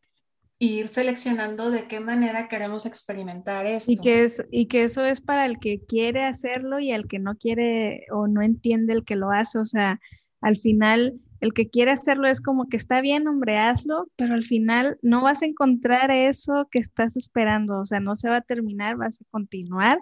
[0.59, 3.91] ir seleccionando de qué manera queremos experimentar esto.
[3.91, 7.19] Y que, es, y que eso es para el que quiere hacerlo y el que
[7.19, 9.59] no quiere o no entiende el que lo hace.
[9.59, 9.99] O sea,
[10.47, 14.43] al final el que quiere hacerlo es como que está bien, hombre, hazlo, pero al
[14.43, 18.41] final no vas a encontrar eso que estás esperando, o sea, no se va a
[18.41, 19.99] terminar, vas a continuar,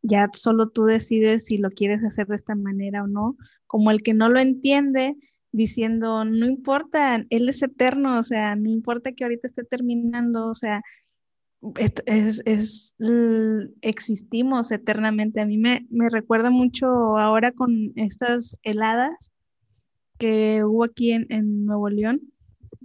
[0.00, 4.02] ya solo tú decides si lo quieres hacer de esta manera o no, como el
[4.02, 5.16] que no lo entiende
[5.52, 10.54] diciendo, no importa, él es eterno, o sea, no importa que ahorita esté terminando, o
[10.54, 10.82] sea,
[12.06, 12.96] es, es,
[13.82, 15.40] existimos eternamente.
[15.40, 16.86] A mí me, me recuerda mucho
[17.18, 19.30] ahora con estas heladas
[20.20, 22.20] que hubo aquí en, Nuevo León,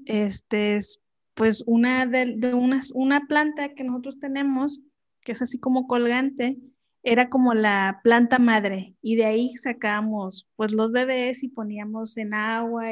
[0.06, 1.02] este es
[1.34, 2.54] pues una de,
[2.93, 4.80] una planta que nosotros tenemos,
[5.21, 6.58] que es así como colgante,
[7.04, 12.34] era como la planta madre y de ahí sacábamos pues los bebés y poníamos en
[12.34, 12.86] agua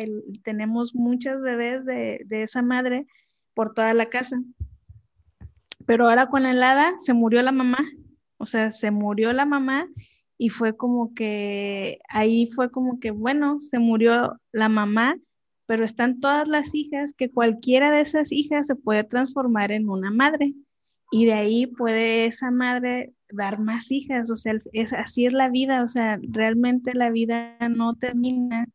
[0.43, 3.08] tenemos muchos bebés de, de, esa madre
[3.56, 4.43] por toda la casa.
[5.88, 7.79] Pero ahora con la helada se murió la mamá,
[8.38, 9.88] o sea, se murió la mamá
[10.37, 15.15] y fue como que ahí fue como que, bueno, se murió la mamá,
[15.65, 20.11] pero están todas las hijas que cualquiera de esas hijas se puede transformar en una
[20.11, 20.53] madre.
[21.11, 25.49] y de ahí puede esa madre dar más hijas, o sea, es, así es la
[25.49, 28.67] vida, o sea, realmente la vida no termina,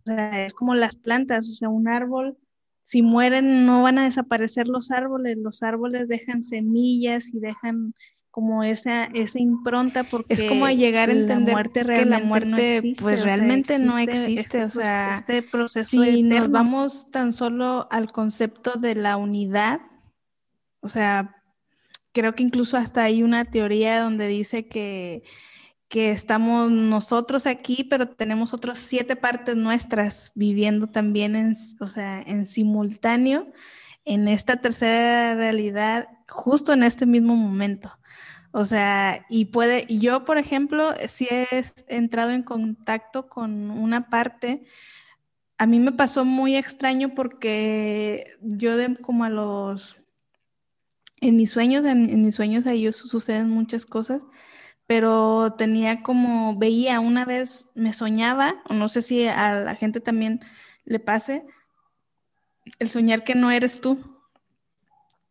[0.00, 2.36] o sea, es como las plantas, o sea, un árbol,
[2.84, 7.94] si mueren no van a desaparecer los árboles, los árboles dejan semillas y dejan
[8.36, 13.22] como esa, esa impronta porque es como llegar a entender muerte que la muerte pues
[13.22, 18.94] realmente no existe, o sea, este proceso si nos vamos tan solo al concepto de
[18.94, 19.80] la unidad,
[20.80, 21.42] o sea,
[22.12, 25.22] creo que incluso hasta hay una teoría donde dice que,
[25.88, 32.20] que estamos nosotros aquí, pero tenemos otras siete partes nuestras viviendo también en, o sea,
[32.20, 33.50] en simultáneo
[34.04, 37.90] en esta tercera realidad justo en este mismo momento.
[38.58, 41.46] O sea, y puede, y yo, por ejemplo, si he
[41.88, 44.64] entrado en contacto con una parte,
[45.58, 50.02] a mí me pasó muy extraño porque yo de como a los
[51.20, 54.22] en mis sueños, en, mis sueños ahí suceden muchas cosas,
[54.86, 60.00] pero tenía como, veía una vez, me soñaba, o no sé si a la gente
[60.00, 60.40] también
[60.86, 61.44] le pase,
[62.78, 64.15] el soñar que no eres tú.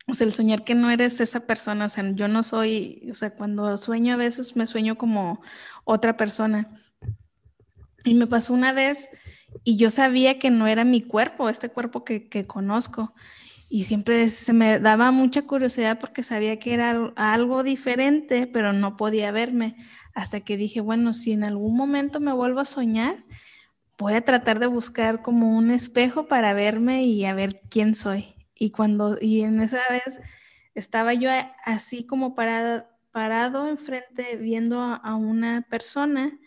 [0.08, 3.16] O sea, el soñar que no eres esa persona, o sea, yo no soy, o
[3.16, 5.42] sea, cuando sueño a veces me sueño como
[5.84, 6.82] otra persona.
[8.04, 9.10] Y me pasó una vez
[9.64, 13.14] y yo sabía que no era mi cuerpo, este cuerpo que, que conozco
[13.68, 18.96] y siempre se me daba mucha curiosidad porque sabía que era algo diferente, pero no
[18.96, 19.76] podía verme.
[20.14, 23.26] Hasta que dije, bueno, si en algún momento me vuelvo a soñar,
[23.98, 28.35] voy a tratar de buscar como un espejo para verme y a ver quién soy.
[28.58, 30.20] Y cuando, y en esa vez
[30.74, 31.30] estaba yo
[31.64, 36.40] así como parado, parado enfrente viendo a una persona,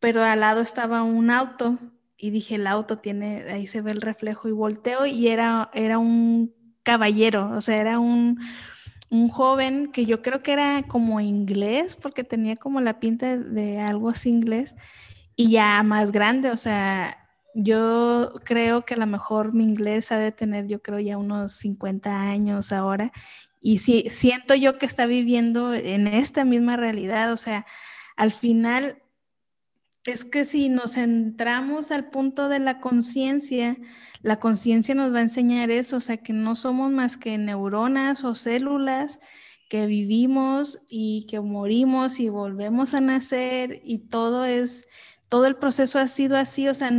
[0.00, 1.78] pero al lado estaba un auto
[2.16, 5.98] y dije, el auto tiene, ahí se ve el reflejo y volteo y era, era
[5.98, 8.40] un caballero, o sea, era un,
[9.10, 13.80] un joven que yo creo que era como inglés, porque tenía como la pinta de
[13.80, 14.74] algo así inglés,
[15.36, 17.23] y ya más grande, o sea,
[17.54, 21.54] yo creo que a lo mejor mi inglés ha de tener, yo creo, ya unos
[21.54, 23.12] 50 años ahora,
[23.60, 27.64] y si, siento yo que está viviendo en esta misma realidad, o sea,
[28.16, 29.02] al final
[30.04, 33.78] es que si nos centramos al punto de la conciencia,
[34.20, 38.24] la conciencia nos va a enseñar eso, o sea, que no somos más que neuronas
[38.24, 39.18] o células
[39.70, 44.88] que vivimos y que morimos y volvemos a nacer y todo es,
[45.34, 46.92] todo el proceso ha sido así, o sea,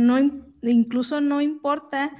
[0.60, 2.14] incluso no importa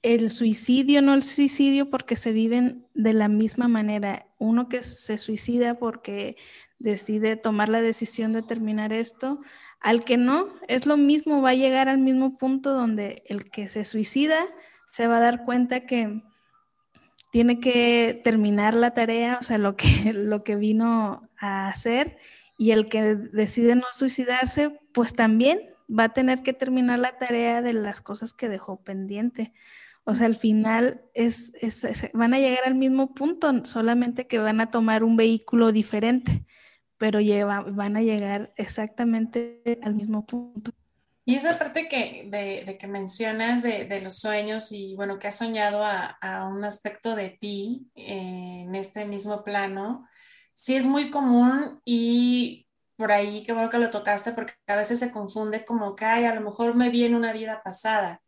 [0.00, 4.28] el suicidio, no el suicidio, porque se viven de la misma manera.
[4.38, 6.36] Uno que se suicida porque
[6.78, 9.40] decide tomar la decisión de terminar esto,
[9.80, 13.68] al que no, es lo mismo, va a llegar al mismo punto donde el que
[13.68, 14.38] se suicida
[14.88, 16.22] se va a dar cuenta que
[17.32, 22.18] tiene que terminar la tarea, o sea, lo que, lo que vino a hacer,
[22.56, 27.62] y el que decide no suicidarse, pues también va a tener que terminar la tarea
[27.62, 29.52] de las cosas que dejó pendiente.
[30.04, 31.52] O sea, al final es,
[32.12, 36.44] van a llegar al mismo punto, solamente que van a tomar un vehículo diferente
[36.98, 37.18] pero
[37.72, 40.70] van a llegar exactamente al mismo punto.
[41.26, 45.82] Y esa parte que, de, que mencionas de, los sueños y bueno, que has soñado
[45.82, 50.06] a, un aspecto de ti en este mismo plano,
[50.54, 54.98] sí es muy común y por ahí qué bueno que lo tocaste porque a veces
[55.00, 58.20] se confunde como que a lo mejor me vi en una vida pasada.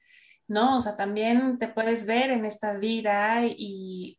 [0.49, 0.77] ¿no?
[0.77, 4.19] O sea, también te puedes ver en esta vida y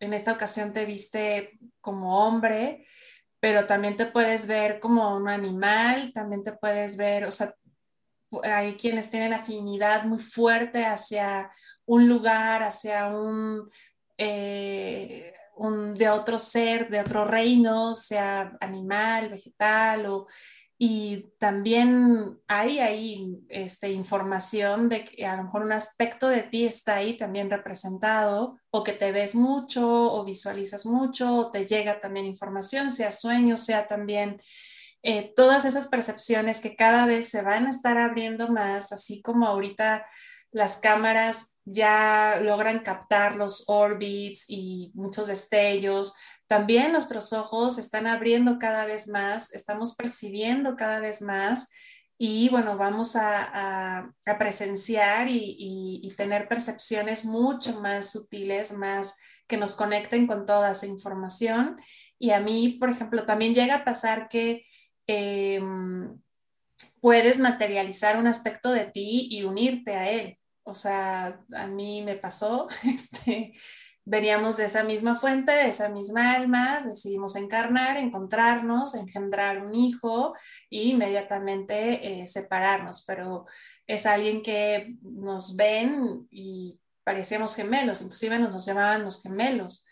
[0.00, 2.84] en esta ocasión te viste como hombre
[3.42, 7.52] pero también te puedes ver como un animal, también te puedes ver, o sea,
[8.44, 11.50] hay quienes tienen afinidad muy fuerte hacia
[11.84, 13.68] un lugar, hacia un,
[14.16, 15.34] eh,
[15.94, 20.26] de otro ser, de otro reino, sea animal, vegetal o
[20.84, 26.64] y también hay ahí este, información de que a lo mejor un aspecto de ti
[26.64, 32.00] está ahí también representado, o que te ves mucho, o visualizas mucho, o te llega
[32.00, 34.42] también información, sea sueño, sea también
[35.04, 39.46] eh, todas esas percepciones que cada vez se van a estar abriendo más, así como
[39.46, 40.04] ahorita
[40.50, 46.14] las cámaras ya logran captar los orbits y muchos destellos,
[46.46, 51.70] también nuestros ojos están abriendo cada vez más, estamos percibiendo cada vez más
[52.24, 60.28] y bueno, vamos a, presenciar y, tener percepciones mucho más sutiles, más que nos conecten
[60.28, 61.80] con toda esa información.
[62.20, 64.64] Y a mí, por ejemplo, también llega a pasar que
[65.08, 66.16] em,
[67.00, 70.38] puedes materializar un aspecto de ti y unirte a él.
[70.64, 73.52] O sea, a mí me pasó, este,
[74.04, 80.34] veníamos de esa misma fuente, de esa misma alma, decidimos encarnar, encontrarnos, engendrar un hijo
[80.70, 83.46] e inmediatamente eh, separarnos, pero
[83.86, 89.86] es alguien que nos ven y parecíamos gemelos, inclusive nos, nos llamaban los gemelos,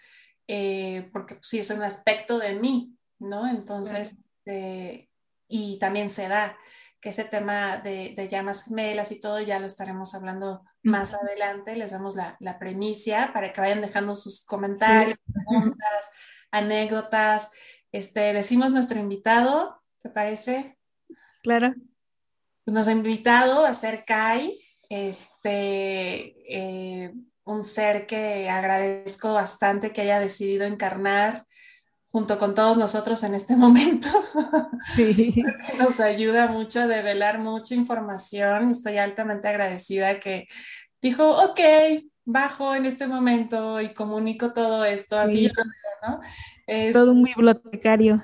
[0.49, 3.49] eh, porque pues, sí es un aspecto de mí, ¿no?
[3.49, 4.17] Entonces,
[4.47, 5.09] eh,
[5.49, 6.57] y también se da
[7.01, 11.75] que ese tema de, llamas gemelas y todo ya lo estaremos hablando más adelante.
[11.77, 16.11] Les damos la, la premicia para que vayan dejando sus comentarios, preguntas,
[16.51, 17.51] anécdotas.
[17.91, 20.79] Este, decimos nuestro invitado, ¿te parece?
[21.43, 21.75] Claro.
[22.65, 30.03] Pues nos ha invitado a ser Kai, este, eh, un ser que agradezco bastante que
[30.03, 31.47] haya decidido encarnar
[32.11, 34.09] junto con todos nosotros en este momento.
[34.95, 35.43] Sí.
[35.79, 38.71] Nos ayuda mucho a develar mucha información.
[38.71, 40.49] Estoy altamente agradecida que
[41.01, 41.61] dijo, ok,
[42.25, 45.19] bajo en este momento y comunico todo esto.
[45.19, 45.75] Así yo lo digo,
[46.09, 46.21] ¿no?
[46.67, 48.23] Es, todo un bibliotecario.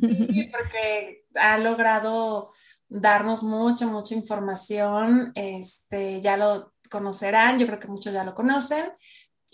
[0.00, 2.50] Sí, porque ha logrado
[2.88, 5.32] darnos mucha, mucha información.
[5.34, 8.92] Este, ya lo conocerán, yo creo que muchos ya lo conocen.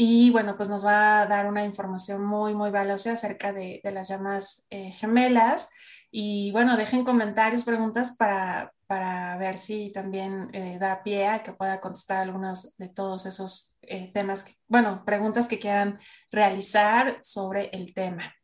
[0.03, 4.09] Y bueno, pues nos va a dar una información muy, muy valiosa acerca de, las
[4.09, 5.68] llamas eh, gemelas.
[6.11, 11.53] Y bueno, dejen comentarios, preguntas para, para ver si también eh, da pie a que
[11.53, 15.98] pueda contestar algunos de todos esos eh, temas, bueno, preguntas que quieran
[16.30, 18.34] realizar sobre el tema.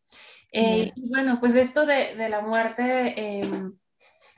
[0.53, 3.73] y bueno, pues esto de, de la muerte, em,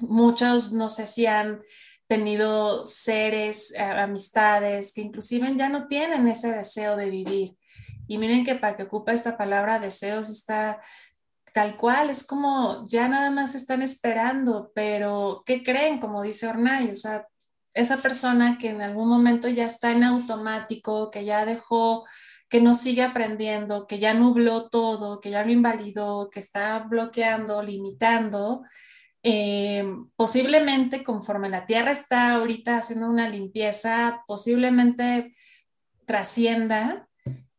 [0.03, 1.63] muchos no sé si han
[2.09, 7.57] tenido seres, eh, amistades que inclusive ya no tienen ese deseo de vivir.
[8.09, 10.83] Y miren que para que ocupa esta palabra deseos está
[11.53, 15.99] tal cual, es como ya nada más están esperando, pero ¿qué creen?
[16.01, 17.27] Como dice Ornay, o sea,
[17.75, 22.05] esa persona que en algún momento ya está en automático, que ya dejó,
[22.49, 27.63] que no sigue aprendiendo, que ya nubló todo, que ya lo invalidó, que está bloqueando,
[27.63, 28.63] limitando,
[29.23, 29.85] eh,
[30.17, 35.35] posiblemente conforme la Tierra está ahorita haciendo una limpieza, posiblemente
[36.07, 37.09] trascienda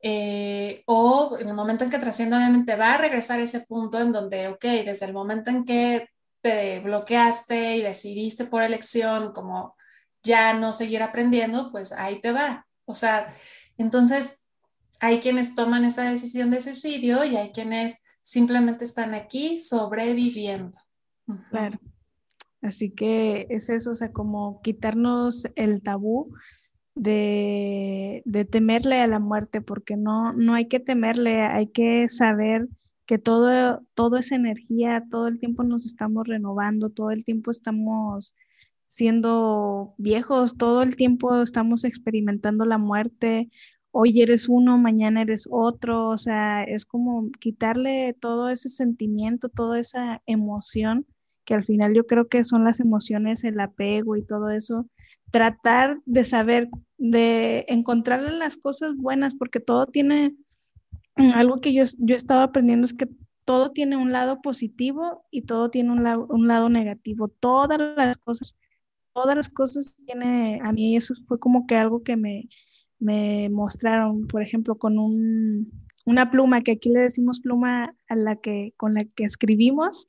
[0.01, 3.99] eh, o en el momento en que trascienda obviamente va a regresar a ese punto
[3.99, 6.09] en donde, ok, desde el momento en que
[6.41, 9.75] te bloqueaste y decidiste por elección como
[10.23, 12.65] ya no seguir aprendiendo, pues ahí te va.
[12.85, 13.33] O sea,
[13.77, 14.41] entonces
[14.99, 20.77] hay quienes toman esa decisión de suicidio y hay quienes simplemente están aquí sobreviviendo.
[21.49, 21.79] Claro.
[22.61, 26.33] Así que es eso, o sea, como quitarnos el tabú
[26.95, 32.67] de, temerle a la muerte, porque no, no hay que temerle, hay que saber
[33.05, 38.35] que todo, todo es energía, todo el tiempo nos estamos renovando, todo el tiempo estamos
[38.87, 43.49] siendo viejos, todo el tiempo estamos experimentando la muerte.
[43.91, 49.79] Hoy eres uno, mañana eres otro, o sea, es como quitarle todo ese sentimiento, toda
[49.79, 51.07] esa emoción
[51.49, 54.87] que al final yo creo que son las emociones, el apego y todo eso,
[55.31, 56.69] tratar de saber,
[56.99, 60.35] de encontrarle las cosas buenas, porque todo tiene,
[61.15, 63.07] mm, algo que yo, yo he aprendiendo es que
[63.45, 67.29] todo tiene un lado positivo y todo tiene un, lado, un lado negativo.
[67.29, 68.55] Todas las cosas,
[69.11, 72.47] todas las cosas tiene, a mí eso fue como que algo que me,
[72.99, 75.71] me mostraron, por ejemplo, con un,
[76.05, 80.07] una pluma, que aquí le decimos pluma a la que, con la que escribimos,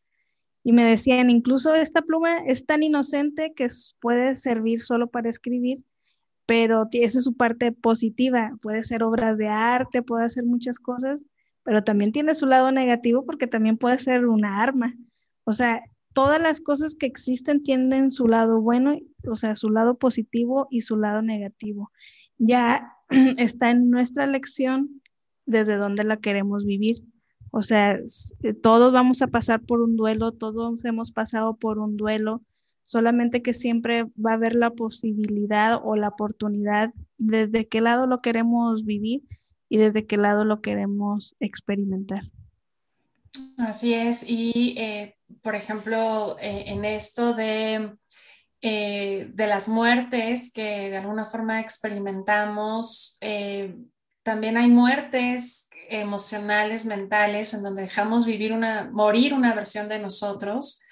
[0.70, 3.66] y me decían, incluso esta pluma es tan inocente que
[4.00, 5.84] puede servir solo para escribir,
[6.46, 11.26] pero esa es su parte positiva, puede ser obras de arte, puede hacer muchas cosas,
[11.64, 14.94] pero también tiene su lado negativo porque también puede ser una arma.
[15.42, 18.96] O sea, todas las cosas que existen tienen su lado bueno,
[19.28, 21.90] o sea, su lado positivo y su lado negativo.
[22.38, 22.92] Ya
[23.38, 25.02] está en nuestra lección
[25.46, 26.98] desde dónde la queremos vivir.
[27.50, 27.98] O sea,
[28.42, 32.42] eh, todos vamos a pasar por un duelo, todos hemos pasado por un duelo,
[32.82, 38.22] solamente que siempre va a haber la posibilidad o la oportunidad desde qué lado lo
[38.22, 39.22] queremos vivir
[39.68, 42.22] y desde qué lado lo queremos experimentar.
[43.58, 47.96] Así es, y eh, por ejemplo, eh, en esto de,
[48.60, 53.18] de las muertes que de alguna forma experimentamos,
[54.22, 60.82] también hay muertes emocionales, mentales, en donde dejamos vivir una, morir una versión de nosotros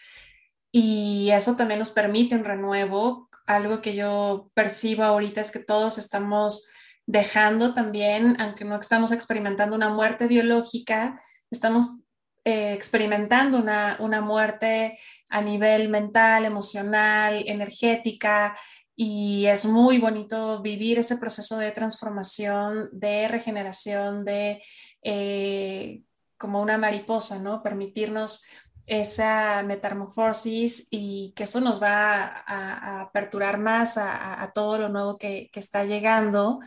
[0.70, 3.28] y eso también nos permite un renuevo.
[3.46, 6.68] Algo que yo percibo ahorita es que todos estamos
[7.06, 11.20] dejando también, aunque no estamos experimentando una muerte biológica,
[11.50, 12.00] estamos
[12.44, 14.98] eh, experimentando una, una muerte
[15.30, 18.56] a nivel mental, emocional, energética,
[19.00, 24.60] y es muy bonito vivir ese proceso de transformación, de regeneración, de
[25.02, 26.02] eh,
[26.36, 27.62] como una mariposa, ¿no?
[27.62, 28.44] Permitirnos
[28.88, 35.50] esa metamorfosis y que eso nos va a, aperturar más a, todo lo nuevo que,
[35.52, 36.60] está llegando.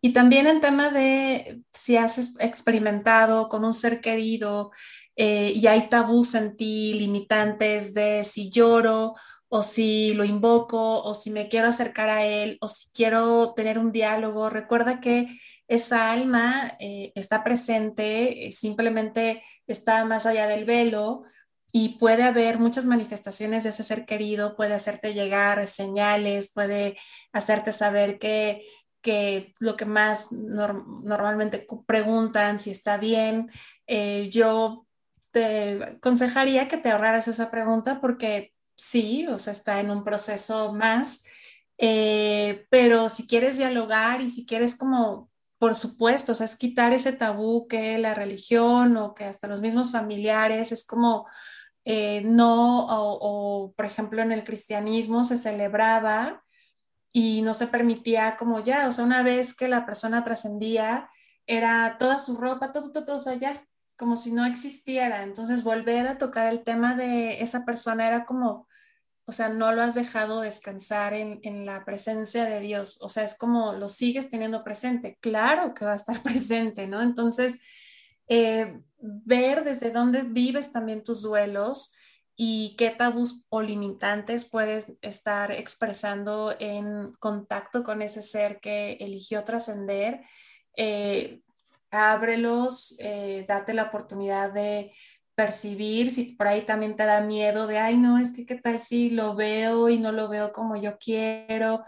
[0.00, 4.72] Y también en tema de si has experimentado con un ser querido
[5.16, 9.14] eh, y hay tabús en ti, limitantes de si lloro
[9.48, 13.78] o si lo invoco o si me quiero acercar a él o si quiero tener
[13.78, 15.38] un diálogo, recuerda que
[15.72, 21.22] esa alma eh, está presente, eh, simplemente está más allá del velo
[21.72, 26.98] y puede haber muchas manifestaciones de ese ser querido, puede hacerte llegar señales, puede
[27.32, 28.66] hacerte saber que,
[29.00, 33.50] que lo que más normalmente preguntan si está bien.
[33.86, 34.86] Eh, yo
[35.30, 40.74] te aconsejaría que te ahorraras esa pregunta porque sí, o sea, está en un proceso
[40.74, 41.24] más,
[42.68, 45.31] pero si quieres dialogar y si quieres como,
[45.62, 49.60] por supuesto, o sea, es quitar ese tabú que la religión o que hasta los
[49.60, 51.28] mismos familiares es como
[51.84, 56.42] eh, no, o, por ejemplo en el cristianismo se celebraba
[57.12, 61.08] y no se permitía como ya, o sea, una vez que la persona trascendía,
[61.46, 63.64] era toda su ropa, todo, todo, todo, o sea, ya,
[63.96, 65.22] como si no existiera.
[65.22, 68.66] Entonces, volver a tocar el tema de esa persona era como,
[69.24, 73.24] o sea, no lo has dejado descansar en, en la presencia de Dios, o sea,
[73.24, 77.02] es como lo sigues teniendo presente, claro que va a estar presente, ¿no?
[77.02, 77.60] Entonces,
[78.28, 81.94] eh, ver desde dónde vives también tus duelos
[82.34, 89.44] y qué tabús o limitantes puedes estar expresando en contacto con ese ser que eligió
[89.44, 90.22] trascender.
[90.76, 91.42] Eh,
[91.90, 94.92] ábrelos, eh, date la oportunidad de
[95.34, 98.78] percibir, si por ahí también te da miedo de, ay, no, es que qué tal
[98.78, 101.84] si lo veo y no lo veo como yo quiero.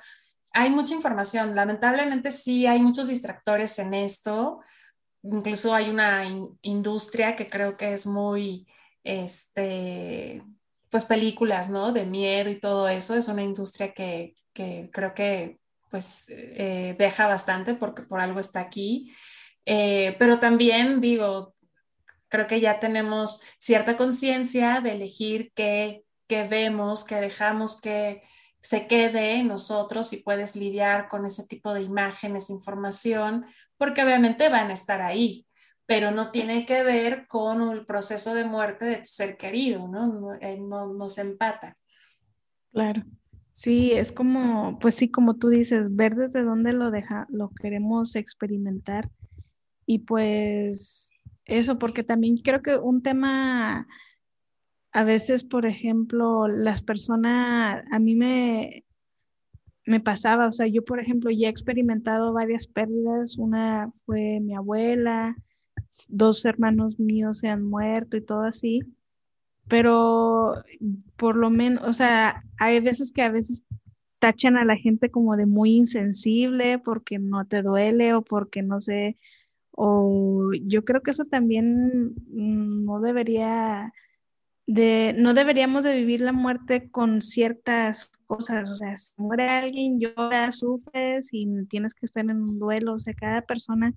[0.52, 4.60] Hay mucha información, lamentablemente sí hay muchos distractores en esto,
[5.22, 6.24] incluso hay una
[6.62, 8.66] industria que creo que es muy,
[9.02, 10.42] este,
[10.90, 11.92] pues películas, ¿no?
[11.92, 15.58] De miedo y todo eso, es una industria que, creo que
[15.90, 19.12] pues eh, deja bastante porque por algo está aquí.
[19.66, 21.53] Eh, pero también digo,
[22.34, 28.22] creo que ya tenemos cierta conciencia de elegir qué, qué vemos, qué dejamos que
[28.60, 33.44] se quede nosotros y puedes lidiar con ese tipo de imágenes, información,
[33.76, 35.46] porque obviamente van a estar ahí,
[35.86, 40.08] pero no tiene que ver con el proceso de muerte de tu ser querido, ¿no?
[40.08, 41.78] No, eh, no, se empata.
[42.72, 43.04] Claro.
[43.52, 48.16] Sí, es como, pues sí, como tú dices, ver desde dónde lo deja, lo queremos
[48.16, 49.08] experimentar.
[49.86, 51.13] Y pues
[51.44, 53.86] eso, porque también creo que un tema,
[54.92, 58.84] a veces, por ejemplo, las personas, a mí me,
[59.86, 64.54] me pasaba, o sea, yo por ejemplo ya he experimentado varias pérdidas, una fue mi
[64.54, 65.36] abuela,
[66.08, 68.80] dos hermanos míos se han muerto y todo así,
[69.68, 70.54] pero
[71.16, 73.64] por lo menos, o sea, hay veces que a veces
[74.18, 78.80] tachan a la gente como de muy insensible porque no te duele o porque no
[78.80, 79.18] sé,
[79.76, 83.92] o yo creo que eso también no debería
[84.66, 90.00] de, no deberíamos de vivir la muerte con ciertas cosas, o sea, si muere alguien,
[90.00, 93.92] lloras, sufres y tienes que estar en un duelo, o sea, cada persona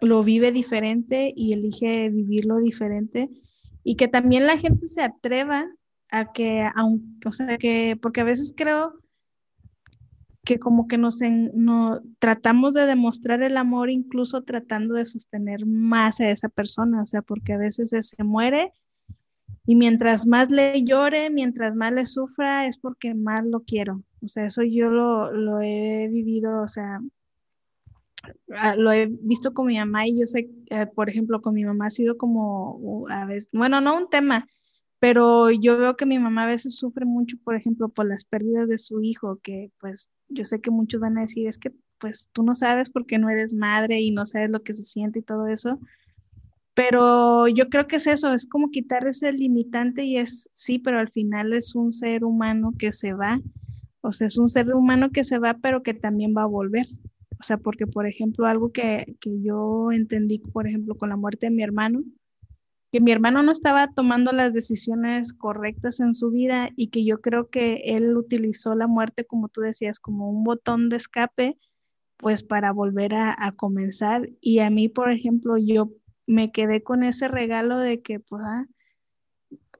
[0.00, 3.30] lo vive diferente y elige vivirlo diferente
[3.84, 5.66] y que también la gente se atreva
[6.10, 9.03] a que, aunque, o sea, que, porque a veces creo
[10.44, 11.20] que como que nos
[11.54, 17.06] no, tratamos de demostrar el amor incluso tratando de sostener más a esa persona, o
[17.06, 18.72] sea, porque a veces se muere
[19.66, 24.02] y mientras más le llore, mientras más le sufra, es porque más lo quiero.
[24.22, 27.00] O sea, eso yo lo, he vivido, o sea,
[28.56, 31.64] ah, lo he visto con mi mamá y yo sé, eh, por ejemplo, con mi
[31.64, 34.46] mamá ha sido como, a veces, bueno, no un tema,
[34.98, 38.68] pero yo veo que mi mamá a veces sufre mucho, por ejemplo, por las pérdidas
[38.68, 42.28] de su hijo, que pues yo sé que muchos van a decir, es que pues
[42.32, 45.22] tú no sabes porque no eres madre y no sabes lo que se siente y
[45.22, 45.78] todo eso,
[46.74, 50.98] pero yo creo que es eso, es como quitar ese limitante y es, sí, pero
[50.98, 53.38] al final es un ser humano que se va,
[54.00, 56.86] o sea, es un ser humano que se va, pero que también va a volver.
[57.40, 61.46] O sea, porque, por ejemplo, algo que, que yo entendí, por ejemplo, con la muerte
[61.46, 62.02] de mi hermano,
[62.94, 67.20] que mi hermano no estaba tomando las decisiones correctas en su vida y que yo
[67.20, 71.58] creo que él utilizó la muerte, como tú decías, como un botón de escape,
[72.18, 74.30] pues para volver a, comenzar.
[74.40, 75.90] Y a mí, por ejemplo, yo
[76.28, 78.64] me quedé con ese regalo de que, pues, ah,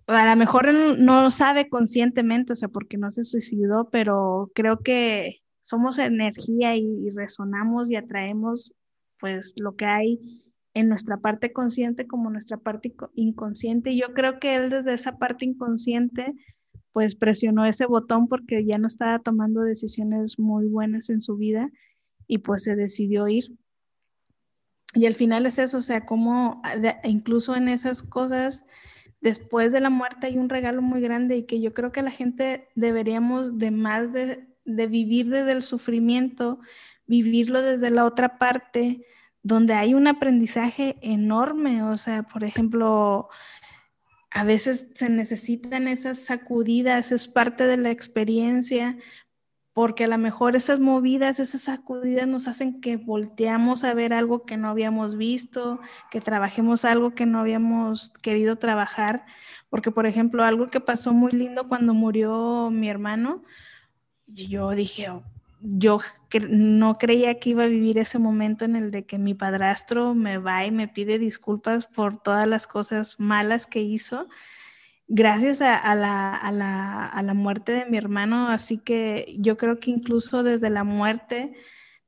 [0.08, 5.40] a lo mejor no sabe conscientemente, o sea, porque no se suicidó, pero creo que
[5.62, 8.74] somos energía y, resonamos y atraemos
[9.20, 10.43] pues lo que hay
[10.74, 13.92] en nuestra parte consciente como nuestra parte inconsciente.
[13.92, 16.34] Y yo creo que él desde esa parte inconsciente
[16.92, 21.70] pues presionó ese botón porque ya no estaba tomando decisiones muy buenas en su vida
[22.28, 23.56] y pues se decidió ir.
[24.94, 26.62] Y al final es eso, o sea, como
[27.02, 28.64] incluso en esas cosas
[29.20, 32.10] después de la muerte hay un regalo muy grande y que yo creo que la
[32.10, 36.60] gente deberíamos de más de, vivir desde el sufrimiento,
[37.06, 39.04] vivirlo desde la otra parte,
[39.44, 41.84] donde hay un aprendizaje enorme.
[41.84, 43.28] O sea, por ejemplo,
[44.30, 48.98] a veces se necesitan esas sacudidas, es parte de la experiencia,
[49.74, 54.44] porque a lo mejor esas movidas, esas sacudidas nos hacen que volteamos a ver algo
[54.46, 55.80] que no habíamos visto,
[56.10, 59.24] que trabajemos algo que no habíamos querido trabajar,
[59.68, 63.42] porque por ejemplo, algo que pasó muy lindo cuando murió mi hermano,
[64.26, 65.24] yo dije, oh,
[65.66, 66.00] yo
[66.50, 70.38] no creía que iba a vivir ese momento en el de que mi padrastro me
[70.38, 74.28] va y me pide disculpas por todas las cosas malas que hizo
[75.08, 80.84] gracias a, la, muerte de mi hermano, así que yo creo que incluso desde la
[80.84, 81.54] muerte,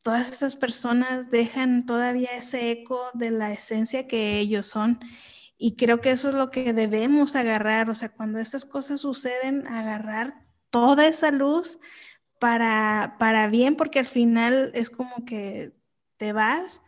[0.02, 4.98] todas esas personas dejan todavía ese eco de la esencia que ellos son.
[5.59, 9.66] Y creo que eso es lo que debemos agarrar, o sea, cuando estas cosas suceden,
[9.66, 11.78] agarrar toda esa luz
[12.39, 15.72] para, para bien, porque al final es como que
[16.16, 16.82] te vas,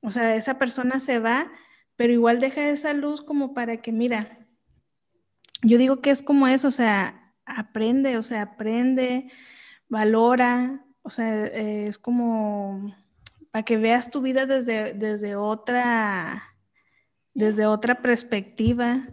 [0.00, 1.50] o sea, esa persona se va,
[1.96, 4.38] pero igual deja esa luz como para que, mira,
[5.62, 9.30] yo digo que es como eso, o sea, aprende, o sea, aprende,
[9.88, 12.94] valora, o sea, eh, es como
[13.50, 16.54] para que veas tu vida desde, desde otra,
[17.34, 19.08] desde otra perspectiva.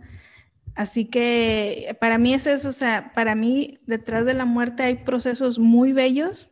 [0.77, 4.95] Así que para mí es eso, o sea, para mí detrás de la muerte hay
[4.95, 6.49] procesos muy bellos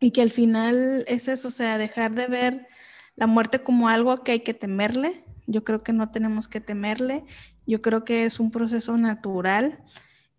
[0.00, 2.66] y que al final es eso, o sea, dejar de ver
[3.16, 5.24] la muerte como algo que hay que temerle.
[5.46, 7.24] Yo creo que no tenemos que temerle
[7.66, 9.78] yo creo que es un proceso natural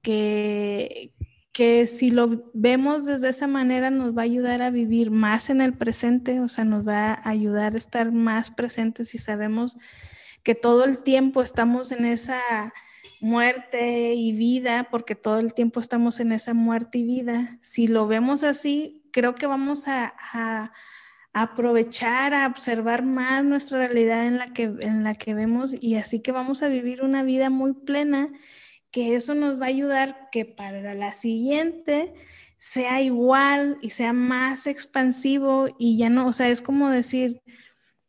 [0.02, 1.14] que,
[1.52, 5.62] que si lo vemos desde esa manera nos va a ayudar a vivir más en
[5.62, 9.78] el presente, o sea, nos va a ayudar a estar más presentes si sabemos
[10.44, 12.74] que todo el tiempo estamos en esa
[13.24, 17.58] muerte y vida, porque todo el tiempo estamos en esa muerte y vida.
[17.62, 20.74] Si lo vemos así, creo que vamos a,
[21.32, 26.20] aprovechar, a observar más nuestra realidad en la, que, en la que vemos y así
[26.20, 28.30] que vamos a vivir una vida muy plena,
[28.92, 32.14] que eso nos va a ayudar que para la siguiente
[32.60, 37.42] sea igual y sea más expansivo y ya no, o sea, es como decir,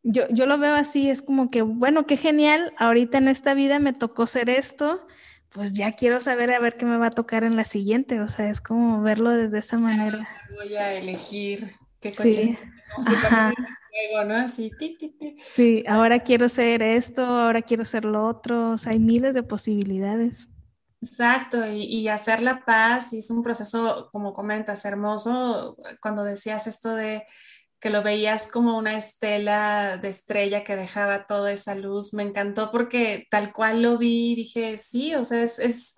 [0.05, 3.81] yo, yo lo veo así, es como que, bueno, qué genial, ahorita en esta vida
[3.81, 5.07] me tocó ser esto,
[5.49, 8.29] pues ya quiero saber a ver qué me va a tocar en la siguiente, o
[8.29, 10.29] sea, es como verlo desde esa manera.
[10.55, 12.59] Voy a elegir qué coche
[15.55, 19.43] Sí, ahora quiero ser esto, ahora quiero ser lo otro, o sea, hay miles de
[19.43, 20.49] posibilidades.
[21.01, 26.95] Exacto, y, hacer la paz y es un proceso, como comentas, hermoso, cuando decías esto
[26.95, 27.25] de
[27.85, 32.71] que lo veías como una estela de estrella que dejaba toda esa luz, me encantó
[32.71, 35.95] porque tal cual lo vi, dije, sí, o sea, es, es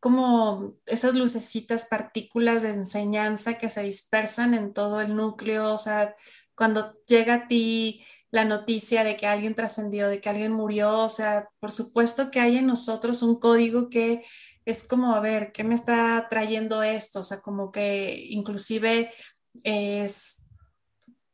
[0.00, 6.16] como esas lucecitas, partículas de enseñanza que se dispersan en todo el núcleo, o sea,
[6.54, 11.10] cuando llega a ti la noticia de que alguien trascendió, de que alguien murió, o
[11.10, 14.24] sea, por supuesto que hay en nosotros un código que
[14.64, 17.20] es como, a ver, ¿qué me está trayendo esto?
[17.20, 19.12] O sea, como que inclusive
[19.62, 20.45] es...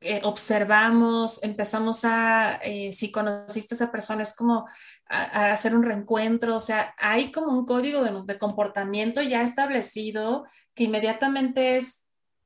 [0.02, 4.66] Eh, observamos, empezamos a, eh, si conociste a esa persona, es como
[5.08, 10.44] a, hacer un reencuentro, o sea, hay como un código de, de comportamiento ya establecido
[10.74, 12.02] que inmediatamente es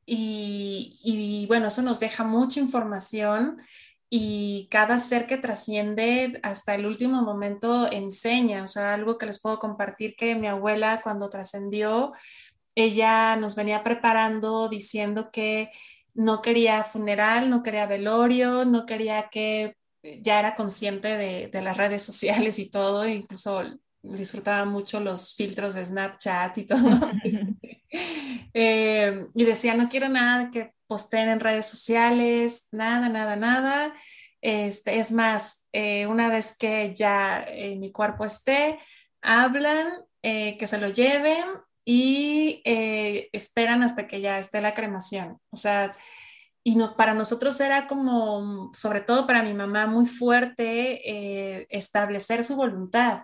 [0.07, 3.59] y, bueno, eso nos deja mucha información
[4.09, 9.41] y cada ser que trasciende hasta el último momento enseña, o sea, algo que les
[9.43, 12.13] puedo compartir que mi abuela cuando trascendió,
[12.77, 15.71] ella nos venía preparando diciendo que
[16.17, 19.77] no quería funeral, no quería velorio, no quería que
[20.23, 23.63] ya era consciente de, de las redes sociales y todo, incluso
[24.03, 26.91] disfrutaba mucho los filtros de Snapchat y todo.
[27.25, 27.83] Este,
[28.53, 33.95] eh, y decía, no quiero nada que posteen en redes sociales, nada, nada, nada.
[34.41, 38.79] Este, es más, eh, una vez que ya eh, mi cuerpo esté,
[39.23, 39.89] hablan,
[40.23, 41.45] que se lo lleven
[41.89, 42.61] y
[43.33, 45.39] esperan hasta que ya esté la cremación.
[45.51, 45.95] O sea,
[46.65, 52.57] y no, para nosotros era como, sobre todo para mi mamá, muy fuerte establecer su
[52.57, 53.23] voluntad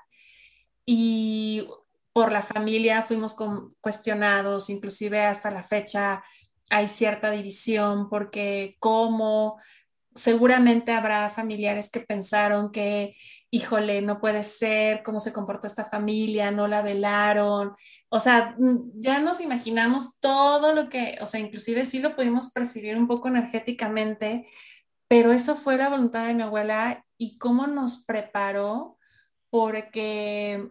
[0.87, 1.67] y
[2.13, 3.37] por la familia fuimos
[3.81, 6.23] cuestionados, inclusive hasta la fecha
[6.71, 9.61] hay cierta división porque cómo
[10.15, 13.17] seguramente habrá familiares que pensaron que,
[13.51, 17.75] híjole, no puede ser, cómo se comportó esta familia, no la velaron.
[18.09, 22.53] O sea, mm, ya nos imaginamos todo lo que, o sea, inclusive sí lo pudimos
[22.53, 24.47] percibir un poco energéticamente,
[25.09, 28.99] pero eso fue la voluntad de mi abuela y cómo nos preparó,
[29.51, 30.69] porque,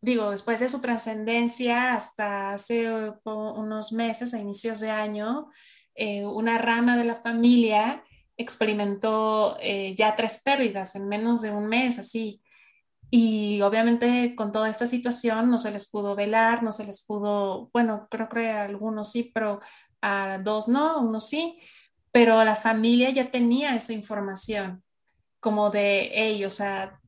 [0.00, 2.90] digo, después de su trascendencia, hasta hace
[3.24, 5.48] unos meses, a inicios de año,
[5.94, 8.02] eh, una rama de la familia
[8.42, 12.42] experimentó eh, ya tres pérdidas en menos de un mes, así.
[13.10, 17.70] Y obviamente con toda esta situación no se les pudo velar, no se les pudo,
[17.72, 19.60] bueno, creo que a algunos sí, pero
[20.00, 21.60] a dos no, uno sí,
[22.10, 24.82] pero la familia ya tenía esa información
[25.40, 27.00] como de, hey, o sea,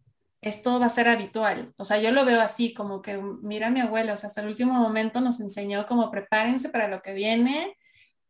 [0.45, 1.72] esto va a ser habitual.
[1.78, 4.49] O sea, yo lo veo así, como que mira mi abuela, o sea, hasta el
[4.49, 7.76] último momento nos enseñó como prepárense para lo que viene,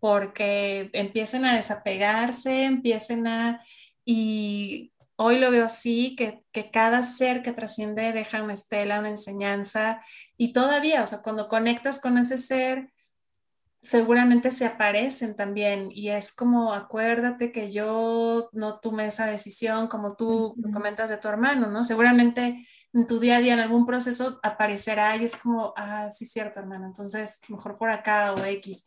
[0.05, 3.65] porque empiecen a desapegarse, empiecen a...
[4.05, 9.09] Y hoy lo veo así, que, que cada ser que trasciende deja una estela, una
[9.09, 10.03] enseñanza,
[10.37, 12.93] y todavía, o sea, cuando conectas con ese ser,
[13.81, 20.17] seguramente se aparecen también y es como acuérdate que yo no tomé esa decisión como
[20.17, 21.83] tú comentas de tu hermano, ¿no?
[21.83, 26.27] Seguramente en tu día a día en algún proceso aparecerá y es como, ah, sí,
[26.27, 28.85] cierto, hermano, entonces mejor por acá o X.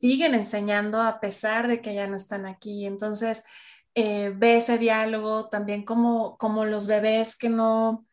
[0.00, 3.44] Siguen enseñando a pesar de que ya no están aquí, entonces
[3.94, 8.06] eh, ve ese diálogo también como, como los bebés que no,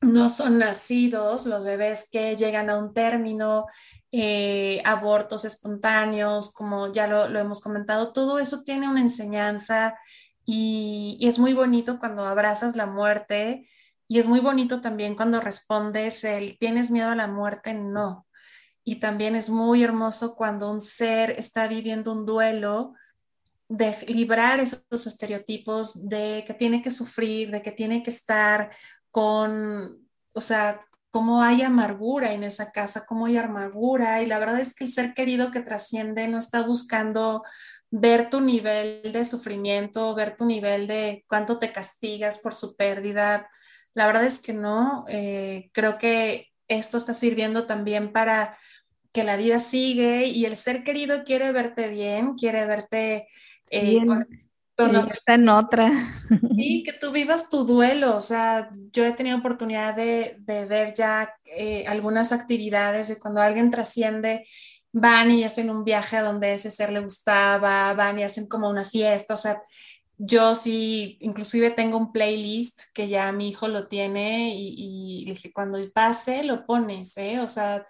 [0.00, 3.66] no son nacidos, los bebés que llegan a un término,
[4.10, 9.96] eh, abortos espontáneos, como ya lo, hemos comentado, todo eso tiene una enseñanza
[10.44, 13.68] y, es muy bonito cuando abrazas la muerte
[14.08, 18.26] y es muy bonito también cuando respondes el tienes miedo a la muerte, no.
[18.82, 22.94] Y también es muy hermoso cuando un ser está viviendo un duelo
[23.68, 28.70] de librar esos estereotipos de que tiene que sufrir, de que tiene que estar
[29.10, 30.80] con, o sea,
[31.10, 34.22] cómo hay amargura en esa casa, cómo hay amargura.
[34.22, 37.42] Y la verdad es que el ser querido que trasciende no está buscando
[37.90, 43.48] ver tu nivel de sufrimiento, ver tu nivel de cuánto te castigas por su pérdida.
[43.98, 45.04] La verdad es que no.
[45.08, 48.56] Eh, creo que esto está sirviendo también para
[49.10, 53.26] que la vida sigue y el ser querido quiere verte bien, quiere verte
[53.70, 53.98] eh,
[54.76, 55.90] está en otra.
[56.60, 58.14] Y que tú vivas tu duelo.
[58.14, 63.72] O sea, yo he tenido oportunidad de, ver ya eh, algunas actividades de cuando alguien
[63.72, 64.46] trasciende,
[64.92, 68.70] van y hacen un viaje a donde ese ser le gustaba, van y hacen como
[68.70, 69.34] una fiesta.
[69.34, 69.60] O sea,
[70.18, 75.32] yo sí, inclusive tengo un playlist que ya mi hijo lo tiene y, y le
[75.32, 77.40] dije, cuando pase, lo pones, ¿eh?
[77.40, 77.84] O sea,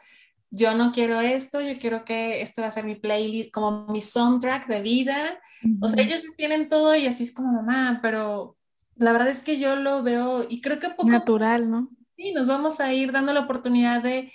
[0.51, 4.01] yo no quiero esto, yo quiero que esto va a ser mi playlist, como mi
[4.01, 5.41] soundtrack de vida.
[5.81, 8.57] O sea, ellos tienen todo y así es como mamá, pero
[8.97, 11.09] la verdad es que yo lo veo y creo que poco...
[11.09, 11.91] Natural, ¿no?
[12.17, 14.33] Sí, nos vamos a ir dando la oportunidad de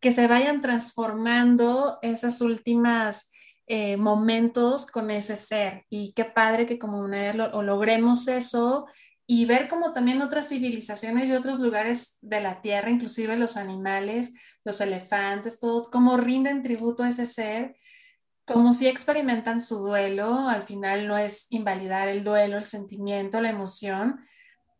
[0.00, 3.30] que se vayan transformando esas últimas
[3.66, 5.84] eh, momentos con ese ser.
[5.88, 8.86] Y qué padre que como una lo, logremos eso
[9.26, 14.34] y ver como también otras civilizaciones y otros lugares de la Tierra, inclusive los animales,
[14.64, 17.74] los elefantes, todo, cómo rinden tributo a ese ser,
[18.44, 23.50] como si experimentan su duelo, al final no es invalidar el duelo, el sentimiento, la
[23.50, 24.20] emoción,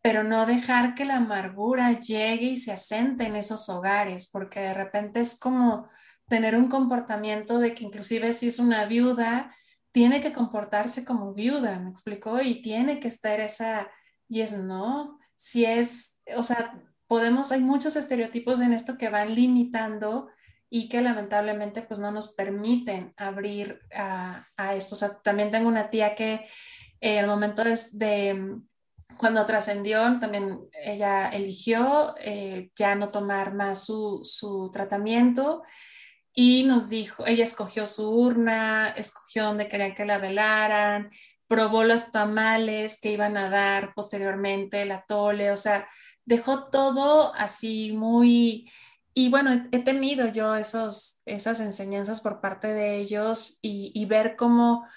[0.01, 4.73] pero no dejar que la amargura llegue y se asente en esos hogares, porque de
[4.73, 5.87] repente es como
[6.27, 9.53] tener un comportamiento de que inclusive si es una viuda,
[9.91, 13.91] tiene que comportarse como viuda, me explicó, y tiene que estar esa,
[14.27, 19.35] y es no, si es, o sea, podemos, hay muchos estereotipos en esto que van
[19.35, 20.29] limitando
[20.67, 24.95] y que lamentablemente pues no nos permiten abrir a, esto.
[24.95, 26.47] O sea, también tengo una tía que
[26.99, 28.57] eh, el momento de,
[29.17, 35.61] cuando trascendió, también ella eligió eh, ya no tomar más su, su, tratamiento
[36.33, 41.11] y nos dijo, ella escogió su urna, escogió donde quería que la velaran,
[41.47, 45.87] probó los tamales que iban a dar posteriormente, la tole, o sea,
[46.25, 48.69] dejó todo así muy...
[49.15, 54.87] Y bueno, he tenido yo esos, esas enseñanzas por parte de ellos y, ver cómo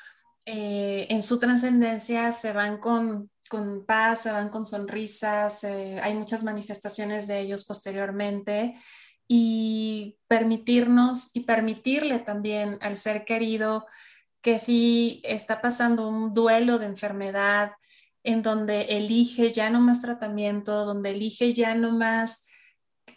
[0.46, 6.14] eh, en su trascendencia se van con, con, paz, se van con sonrisas, eh, hay
[6.14, 8.74] muchas manifestaciones de ellos posteriormente
[9.28, 13.86] y permitirnos y permitirle también al ser querido
[14.40, 17.72] que si está pasando un duelo de enfermedad,
[18.22, 22.46] en donde elige ya no más tratamiento, donde elige ya no más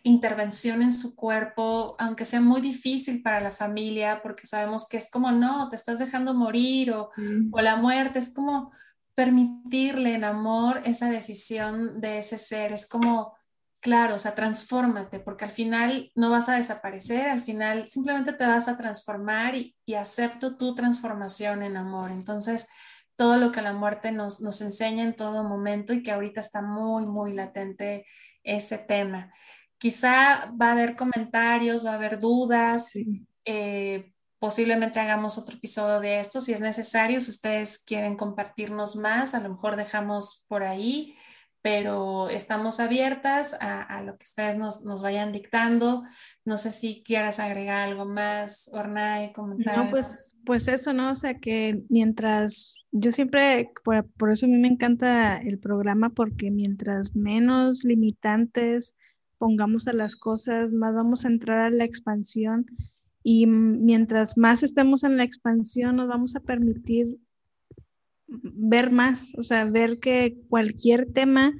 [0.03, 5.10] intervención en su cuerpo, aunque sea muy difícil para la familia, porque sabemos que es
[5.10, 7.10] como, no, te estás dejando morir o,
[7.51, 8.72] o la muerte, es como
[9.16, 13.34] permitirle en amor esa decisión de ese ser, es como,
[13.80, 18.46] claro, o sea, transfórmate, porque al final no vas a desaparecer, al final simplemente te
[18.46, 22.12] vas a transformar y, y acepto tu transformación en amor.
[22.12, 22.68] Entonces,
[23.16, 26.62] todo lo que la muerte nos, nos enseña en todo momento y que ahorita está
[26.62, 28.06] muy, muy latente
[28.44, 29.34] ese tema.
[29.78, 32.94] Quizá va a haber comentarios, va a haber dudas,
[33.46, 39.36] eh, posiblemente hagamos otro episodio de esto si es necesario, si ustedes quieren compartirnos más,
[39.36, 41.16] a lo mejor dejamos por ahí
[41.62, 46.03] pero estamos abiertas a, lo que ustedes nos, vayan dictando.
[46.45, 49.78] No sé si quieras agregar algo más, Ornay, comentar.
[49.78, 51.12] No, pues, pues eso, ¿no?
[51.12, 56.10] O sea, que mientras, yo siempre, por, por, eso a mí me encanta el programa,
[56.12, 58.95] porque mientras menos limitantes
[59.38, 62.66] pongamos a las cosas, más vamos a entrar a la expansión.
[63.22, 67.20] Y mientras más estemos en la expansión, nos vamos a permitir
[68.30, 71.54] ver más, o sea, ver que cualquier tema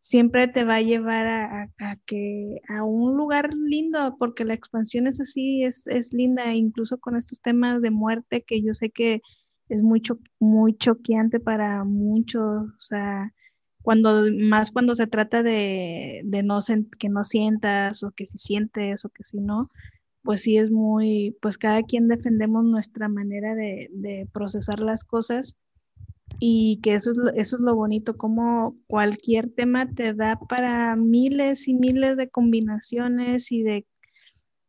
[0.00, 5.20] siempre te va a llevar a, que a un lugar lindo, porque la expansión es
[5.20, 9.20] así, es, es, linda, incluso con estos temas de muerte que yo sé que
[9.68, 10.02] es muy,
[10.40, 13.34] muy choqueante para muchos, o sea,
[13.82, 16.58] cuando más cuando se trata de, de no
[16.98, 19.68] que no sientas o que si sientes o que si no,
[20.22, 25.56] pues sí es muy, pues cada quien defendemos nuestra manera de, de procesar las cosas
[26.38, 30.94] y que eso es, lo, eso es lo bonito, como cualquier tema te da para
[30.96, 33.86] miles y miles de combinaciones y de,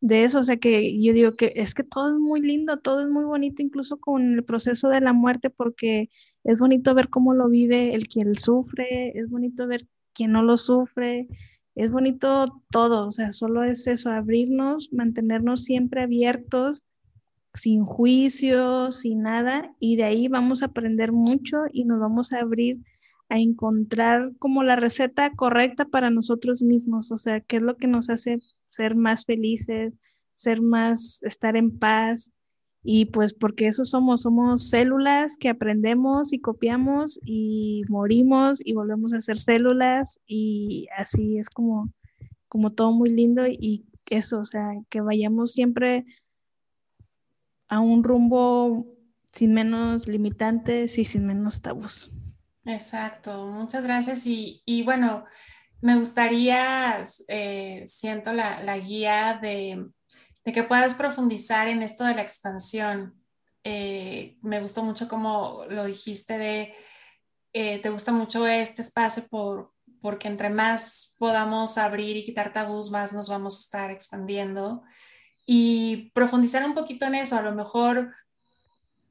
[0.01, 3.01] de eso, o sea que yo digo que es que todo es muy lindo, todo
[3.01, 6.09] es muy bonito, incluso con el proceso de la muerte, porque
[6.43, 10.57] es bonito ver cómo lo vive el que sufre, es bonito ver quien no lo
[10.57, 11.28] sufre,
[11.76, 16.84] es bonito todo, o sea, solo es eso, abrirnos, mantenernos siempre abiertos
[17.54, 22.39] sin juicio, sin nada, y de ahí vamos a aprender mucho y nos vamos a
[22.39, 22.78] abrir
[23.30, 27.88] a encontrar como la receta correcta para nosotros mismos, o sea, qué es lo que
[27.88, 29.93] nos hace ser más felices,
[30.34, 32.32] ser más, estar en paz,
[32.82, 39.14] y pues porque eso somos, somos células que aprendemos y copiamos y morimos y volvemos
[39.14, 41.91] a ser células y así es como,
[42.47, 46.06] como todo muy lindo y eso, o sea, que vayamos siempre
[47.70, 48.88] a un rumbo
[49.32, 52.11] sin menos limitantes y sin menos tabús.
[52.65, 54.24] Exacto, muchas gracias.
[54.26, 55.24] Y, bueno,
[55.82, 59.88] me gustaría, eh, siento la, guía de,
[60.43, 63.15] que puedas profundizar en esto de la expansión.
[63.63, 66.74] Eh, me gustó mucho como lo dijiste de,
[67.53, 72.89] eh, te gusta mucho este espacio por, porque entre más podamos abrir y quitar tabús,
[72.89, 74.84] más nos vamos a estar expandiendo
[75.52, 77.36] y profundizar un poquito en eso.
[77.36, 78.12] A lo mejor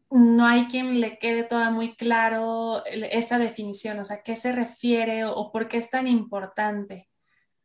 [0.09, 5.25] no hay quien le quede toda muy claro esa definición, o sea, qué se refiere
[5.25, 7.09] o, por qué es tan importante.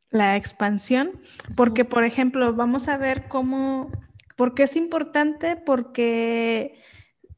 [0.09, 1.21] La expansión,
[1.55, 3.91] porque por ejemplo, vamos a ver cómo,
[4.35, 6.81] por qué es importante, porque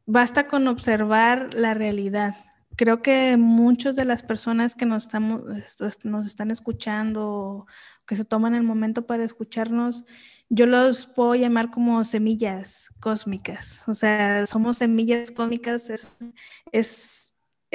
[0.05, 2.35] basta con observar la realidad.
[2.77, 5.43] Creo que muchas de las personas que nos, estamos,
[6.05, 7.67] nos están escuchando,
[8.07, 10.05] que se toman el momento para escucharnos,
[10.49, 13.83] yo los puedo llamar como semillas cósmicas.
[13.87, 15.91] O sea, somos semillas cósmicas,
[16.71, 17.31] es,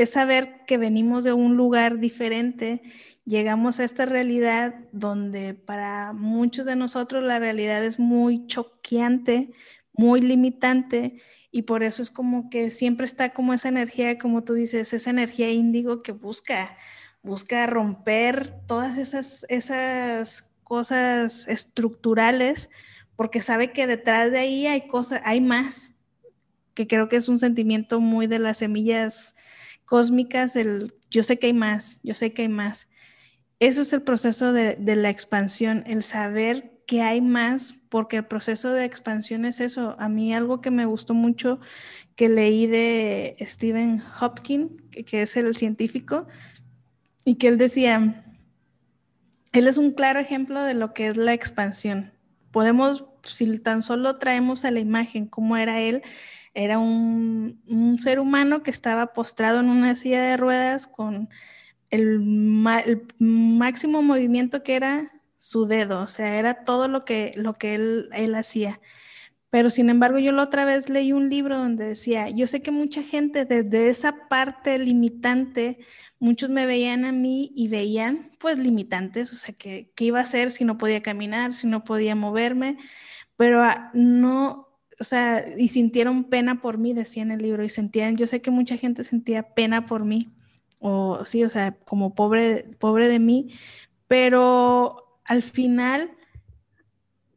[0.06, 2.80] saber que venimos de un lugar diferente,
[3.26, 9.52] llegamos a esta realidad donde para muchos de nosotros la realidad es muy choqueante,
[9.92, 14.54] muy limitante y por eso es como que siempre está como esa energía, como tú
[14.54, 16.78] dices, esa energía índigo que busca,
[17.22, 22.70] busca romper todas esas, esas cosas estructurales,
[23.16, 25.94] porque sabe que detrás de ahí hay cosas, hay más,
[26.74, 29.34] que creo que es un sentimiento muy de las semillas
[29.84, 32.88] cósmicas, el yo sé que hay más, yo sé que hay más.
[33.58, 38.72] Eso es el proceso de, la expansión, el saber que hay más, porque el proceso
[38.72, 39.96] de expansión es eso.
[39.98, 41.58] A mí algo que me gustó mucho
[42.14, 44.70] que leí de Stephen Hopkins,
[45.04, 46.28] que es el científico,
[47.24, 48.24] y que él decía,
[49.52, 52.12] él es un claro ejemplo de lo que es la expansión.
[52.50, 56.02] Podemos, si tan solo traemos a la imagen cómo era él,
[56.54, 57.60] era un,
[58.00, 61.28] ser humano que estaba postrado en una silla de ruedas con
[61.90, 62.20] el,
[63.18, 68.08] máximo movimiento que era su dedo, o sea, era todo lo que, lo que él,
[68.12, 68.80] él hacía.
[69.50, 72.70] Pero sin embargo, yo la otra vez leí un libro donde decía, yo sé que
[72.70, 75.78] mucha gente desde esa parte limitante,
[76.20, 80.22] muchos me veían a mí y veían pues limitantes, o sea, que, qué iba a
[80.22, 82.78] hacer si no podía caminar, si no podía moverme,
[83.36, 84.68] pero ah, no,
[85.00, 88.40] o sea, y sintieron pena por mí, decía en el libro, y sentían, yo sé
[88.42, 90.32] que mucha gente sentía pena por mí,
[90.78, 93.52] o sí, o sea, como pobre, pobre de mí,
[94.06, 96.10] pero al final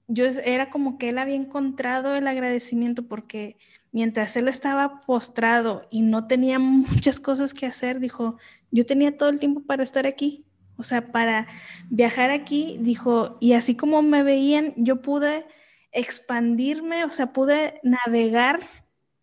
[0.08, 3.58] yo era como que él había encontrado el agradecimiento porque
[3.92, 8.38] mientras él estaba postrado y no tenía muchas cosas que hacer, dijo,
[8.72, 10.46] yo tenía todo el tiempo para estar aquí,
[10.76, 11.48] o sea, para
[11.90, 15.46] viajar aquí, dijo, y así como me veían, yo pude
[15.92, 18.68] expandirme, o sea, pude navegar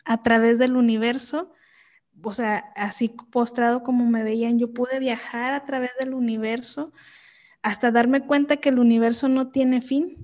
[0.04, 1.52] a través del universo,
[2.22, 6.92] o sea, así postrado como me veían, yo pude viajar a través del universo
[7.62, 10.16] hasta darme cuenta que el universo no tiene fin,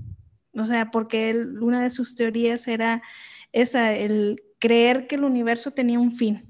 [0.56, 3.02] o sea, porque él, una de sus teorías era
[3.52, 6.46] esa, el creer que el universo tenía un fin.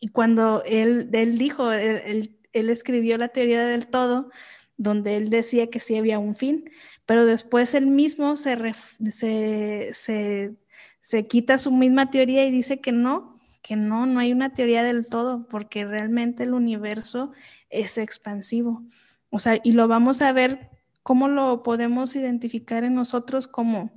[0.00, 4.30] Y cuando él, él dijo, él, escribió la teoría del todo,
[4.76, 6.70] donde él decía que sí había un fin,
[7.06, 8.74] pero después él mismo se,
[9.12, 10.56] se,
[11.00, 14.82] se, quita su misma teoría y dice que no, que no, no hay una teoría
[14.82, 17.32] del todo, porque realmente el universo
[17.70, 18.82] es expansivo.
[19.30, 20.70] O sea, y lo vamos a ver
[21.04, 23.92] ¿Cómo lo podemos identificar en nosotros como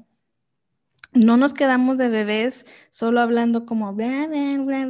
[1.13, 3.95] no nos quedamos de bebés solo hablando como,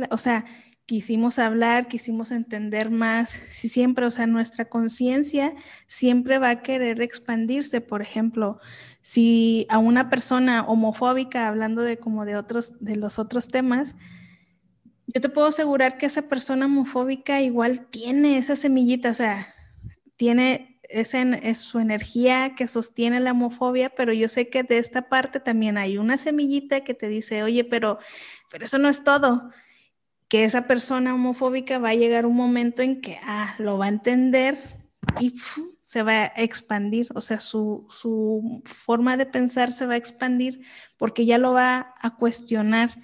[0.10, 0.46] o sea,
[0.88, 5.54] quisimos hablar, quisimos entender más, siempre, o sea, nuestra conciencia
[5.86, 7.82] siempre va a querer expandirse.
[7.82, 8.60] Por ejemplo,
[9.02, 13.96] si a una persona homofóbica, hablando de como de otros, de los otros temas,
[15.06, 19.54] yo te puedo asegurar que esa persona homofóbica igual tiene esa semillita, o sea,
[20.16, 25.10] tiene es, es su energía que sostiene la homofobia, pero yo sé que de esta
[25.10, 28.00] parte también hay una semillita que te dice, oye, pero,
[28.52, 29.50] pero eso no es todo,
[30.28, 33.90] que esa persona homofóbica va a llegar un momento en que, ah, lo va a
[33.90, 34.58] entender
[35.20, 35.34] y
[35.82, 40.62] se va a expandir, o sea, su, su, forma de pensar se va a expandir
[40.98, 43.00] porque ya lo va a cuestionar.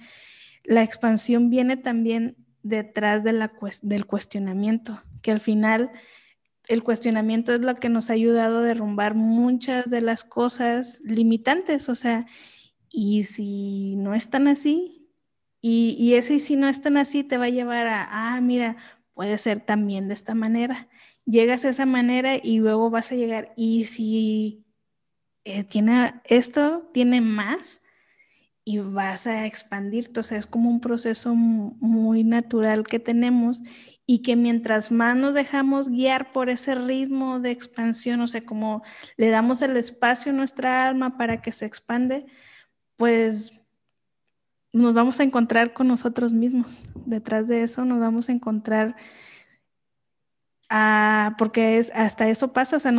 [0.64, 5.92] La expansión viene también detrás de la, del cuestionamiento, que al final
[6.68, 11.88] el cuestionamiento es lo que nos ha ayudado a derrumbar muchas de las cosas limitantes,
[11.88, 12.26] o sea,
[12.90, 15.08] y si no están así,
[15.60, 18.76] y, y ese si no están así te va a llevar a, ah, mira,
[19.14, 20.88] puede ser también de esta manera.
[21.26, 24.64] Llegas a esa manera y luego vas a llegar, y si
[25.44, 27.82] eh, tiene esto, tiene más,
[28.64, 33.62] y vas a expandirte, o sea, es como un proceso muy natural que tenemos
[34.06, 38.82] y que mientras más nos dejamos guiar por ese ritmo de expansión, o sea, como
[39.16, 42.26] le damos el espacio a nuestra alma para que se expande,
[42.96, 43.52] pues
[44.72, 46.82] nos vamos a encontrar con nosotros mismos.
[47.06, 48.96] Detrás de eso nos vamos a encontrar,
[51.38, 52.92] porque es, hasta eso pasa, o sea,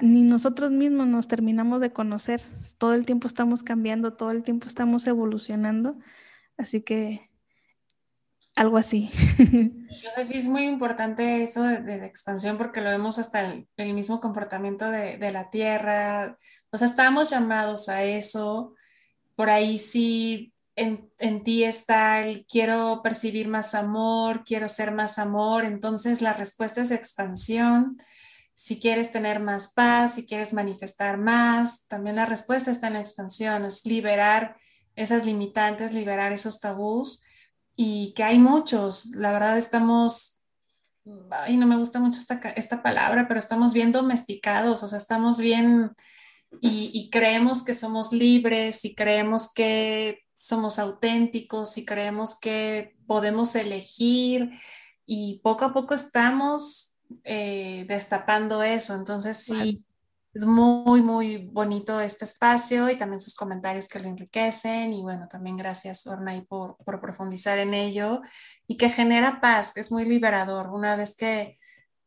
[0.00, 2.42] ni nosotros mismos nos terminamos de conocer.
[2.78, 5.96] Todo el tiempo estamos cambiando, todo el tiempo estamos evolucionando.
[6.56, 7.30] Así que
[8.56, 9.10] algo así.
[10.02, 13.40] Yo sé, sí es muy importante eso de, expansión porque lo vemos hasta
[13.76, 16.36] el, mismo comportamiento de, la Tierra.
[16.70, 18.74] O sea, estamos llamados a eso.
[19.36, 25.64] Por ahí sí en, ti está el quiero percibir más amor, quiero ser más amor.
[25.64, 28.00] Entonces la respuesta es expansión.
[28.54, 33.64] Si quieres tener más paz, si quieres manifestar más, también la respuesta está en expansión,
[33.64, 34.56] es liberar
[34.96, 37.24] esas limitantes, liberar esos tabús
[37.76, 39.06] y que hay muchos.
[39.14, 40.42] La verdad estamos,
[41.30, 45.40] ay, no me gusta mucho esta, esta palabra, pero estamos bien domesticados, o sea, estamos
[45.40, 45.92] bien
[46.60, 54.50] y, creemos que somos libres y creemos que somos auténticos y creemos que podemos elegir
[55.04, 58.94] y poco a poco estamos eh, destapando eso.
[58.94, 59.84] Entonces, sí,
[60.32, 64.94] es muy, muy bonito este espacio y también sus comentarios que lo enriquecen.
[64.94, 68.22] Y bueno, también gracias, Ornay, por, por profundizar en ello
[68.66, 70.70] y que genera paz, que es muy liberador.
[70.70, 71.58] Una vez que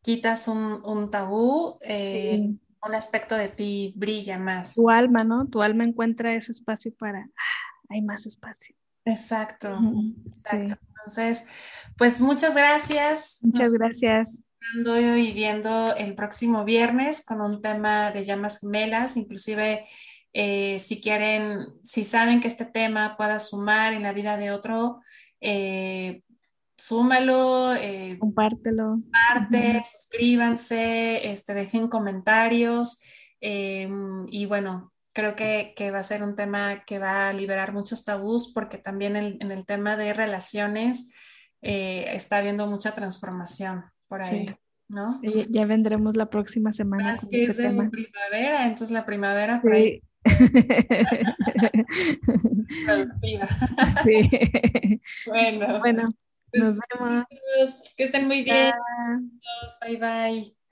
[0.01, 2.49] quitas un, un tabú, eh,
[2.83, 4.73] un aspecto de ti brilla más.
[4.73, 5.45] Tu alma, ¿no?
[5.45, 7.29] Tu alma encuentra ese espacio para,
[7.89, 8.75] hay más espacio.
[9.05, 9.79] Exacto,
[10.35, 10.77] exacto.
[10.89, 11.45] Entonces,
[11.97, 13.39] pues muchas gracias.
[13.41, 14.43] Muchas gracias
[15.19, 19.85] y viendo el próximo viernes con un tema de llamas gemelas, inclusive
[20.31, 25.01] eh, si quieren, si saben que este tema pueda sumar en la vida de otro,
[25.41, 26.23] eh,
[26.77, 28.99] súmalo, eh, compártelo.
[29.01, 33.01] Comparte, suscríbanse, este, dejen comentarios
[33.45, 38.51] y bueno, creo que, va a ser un tema que va a liberar muchos tabús
[38.53, 41.11] porque también en, el tema de relaciones
[41.61, 44.53] eh, está habiendo mucha transformación por ahí.
[44.89, 45.19] ¿no?
[45.49, 47.15] ya vendremos la próxima semana.
[47.15, 50.01] Es que es este de primavera, entonces la primavera por ahí.
[54.03, 54.29] sí.
[55.25, 56.05] Bueno, bueno
[56.51, 57.25] pues, nos vemos.
[57.97, 58.73] Que estén muy bien.
[59.81, 60.62] Bye bye.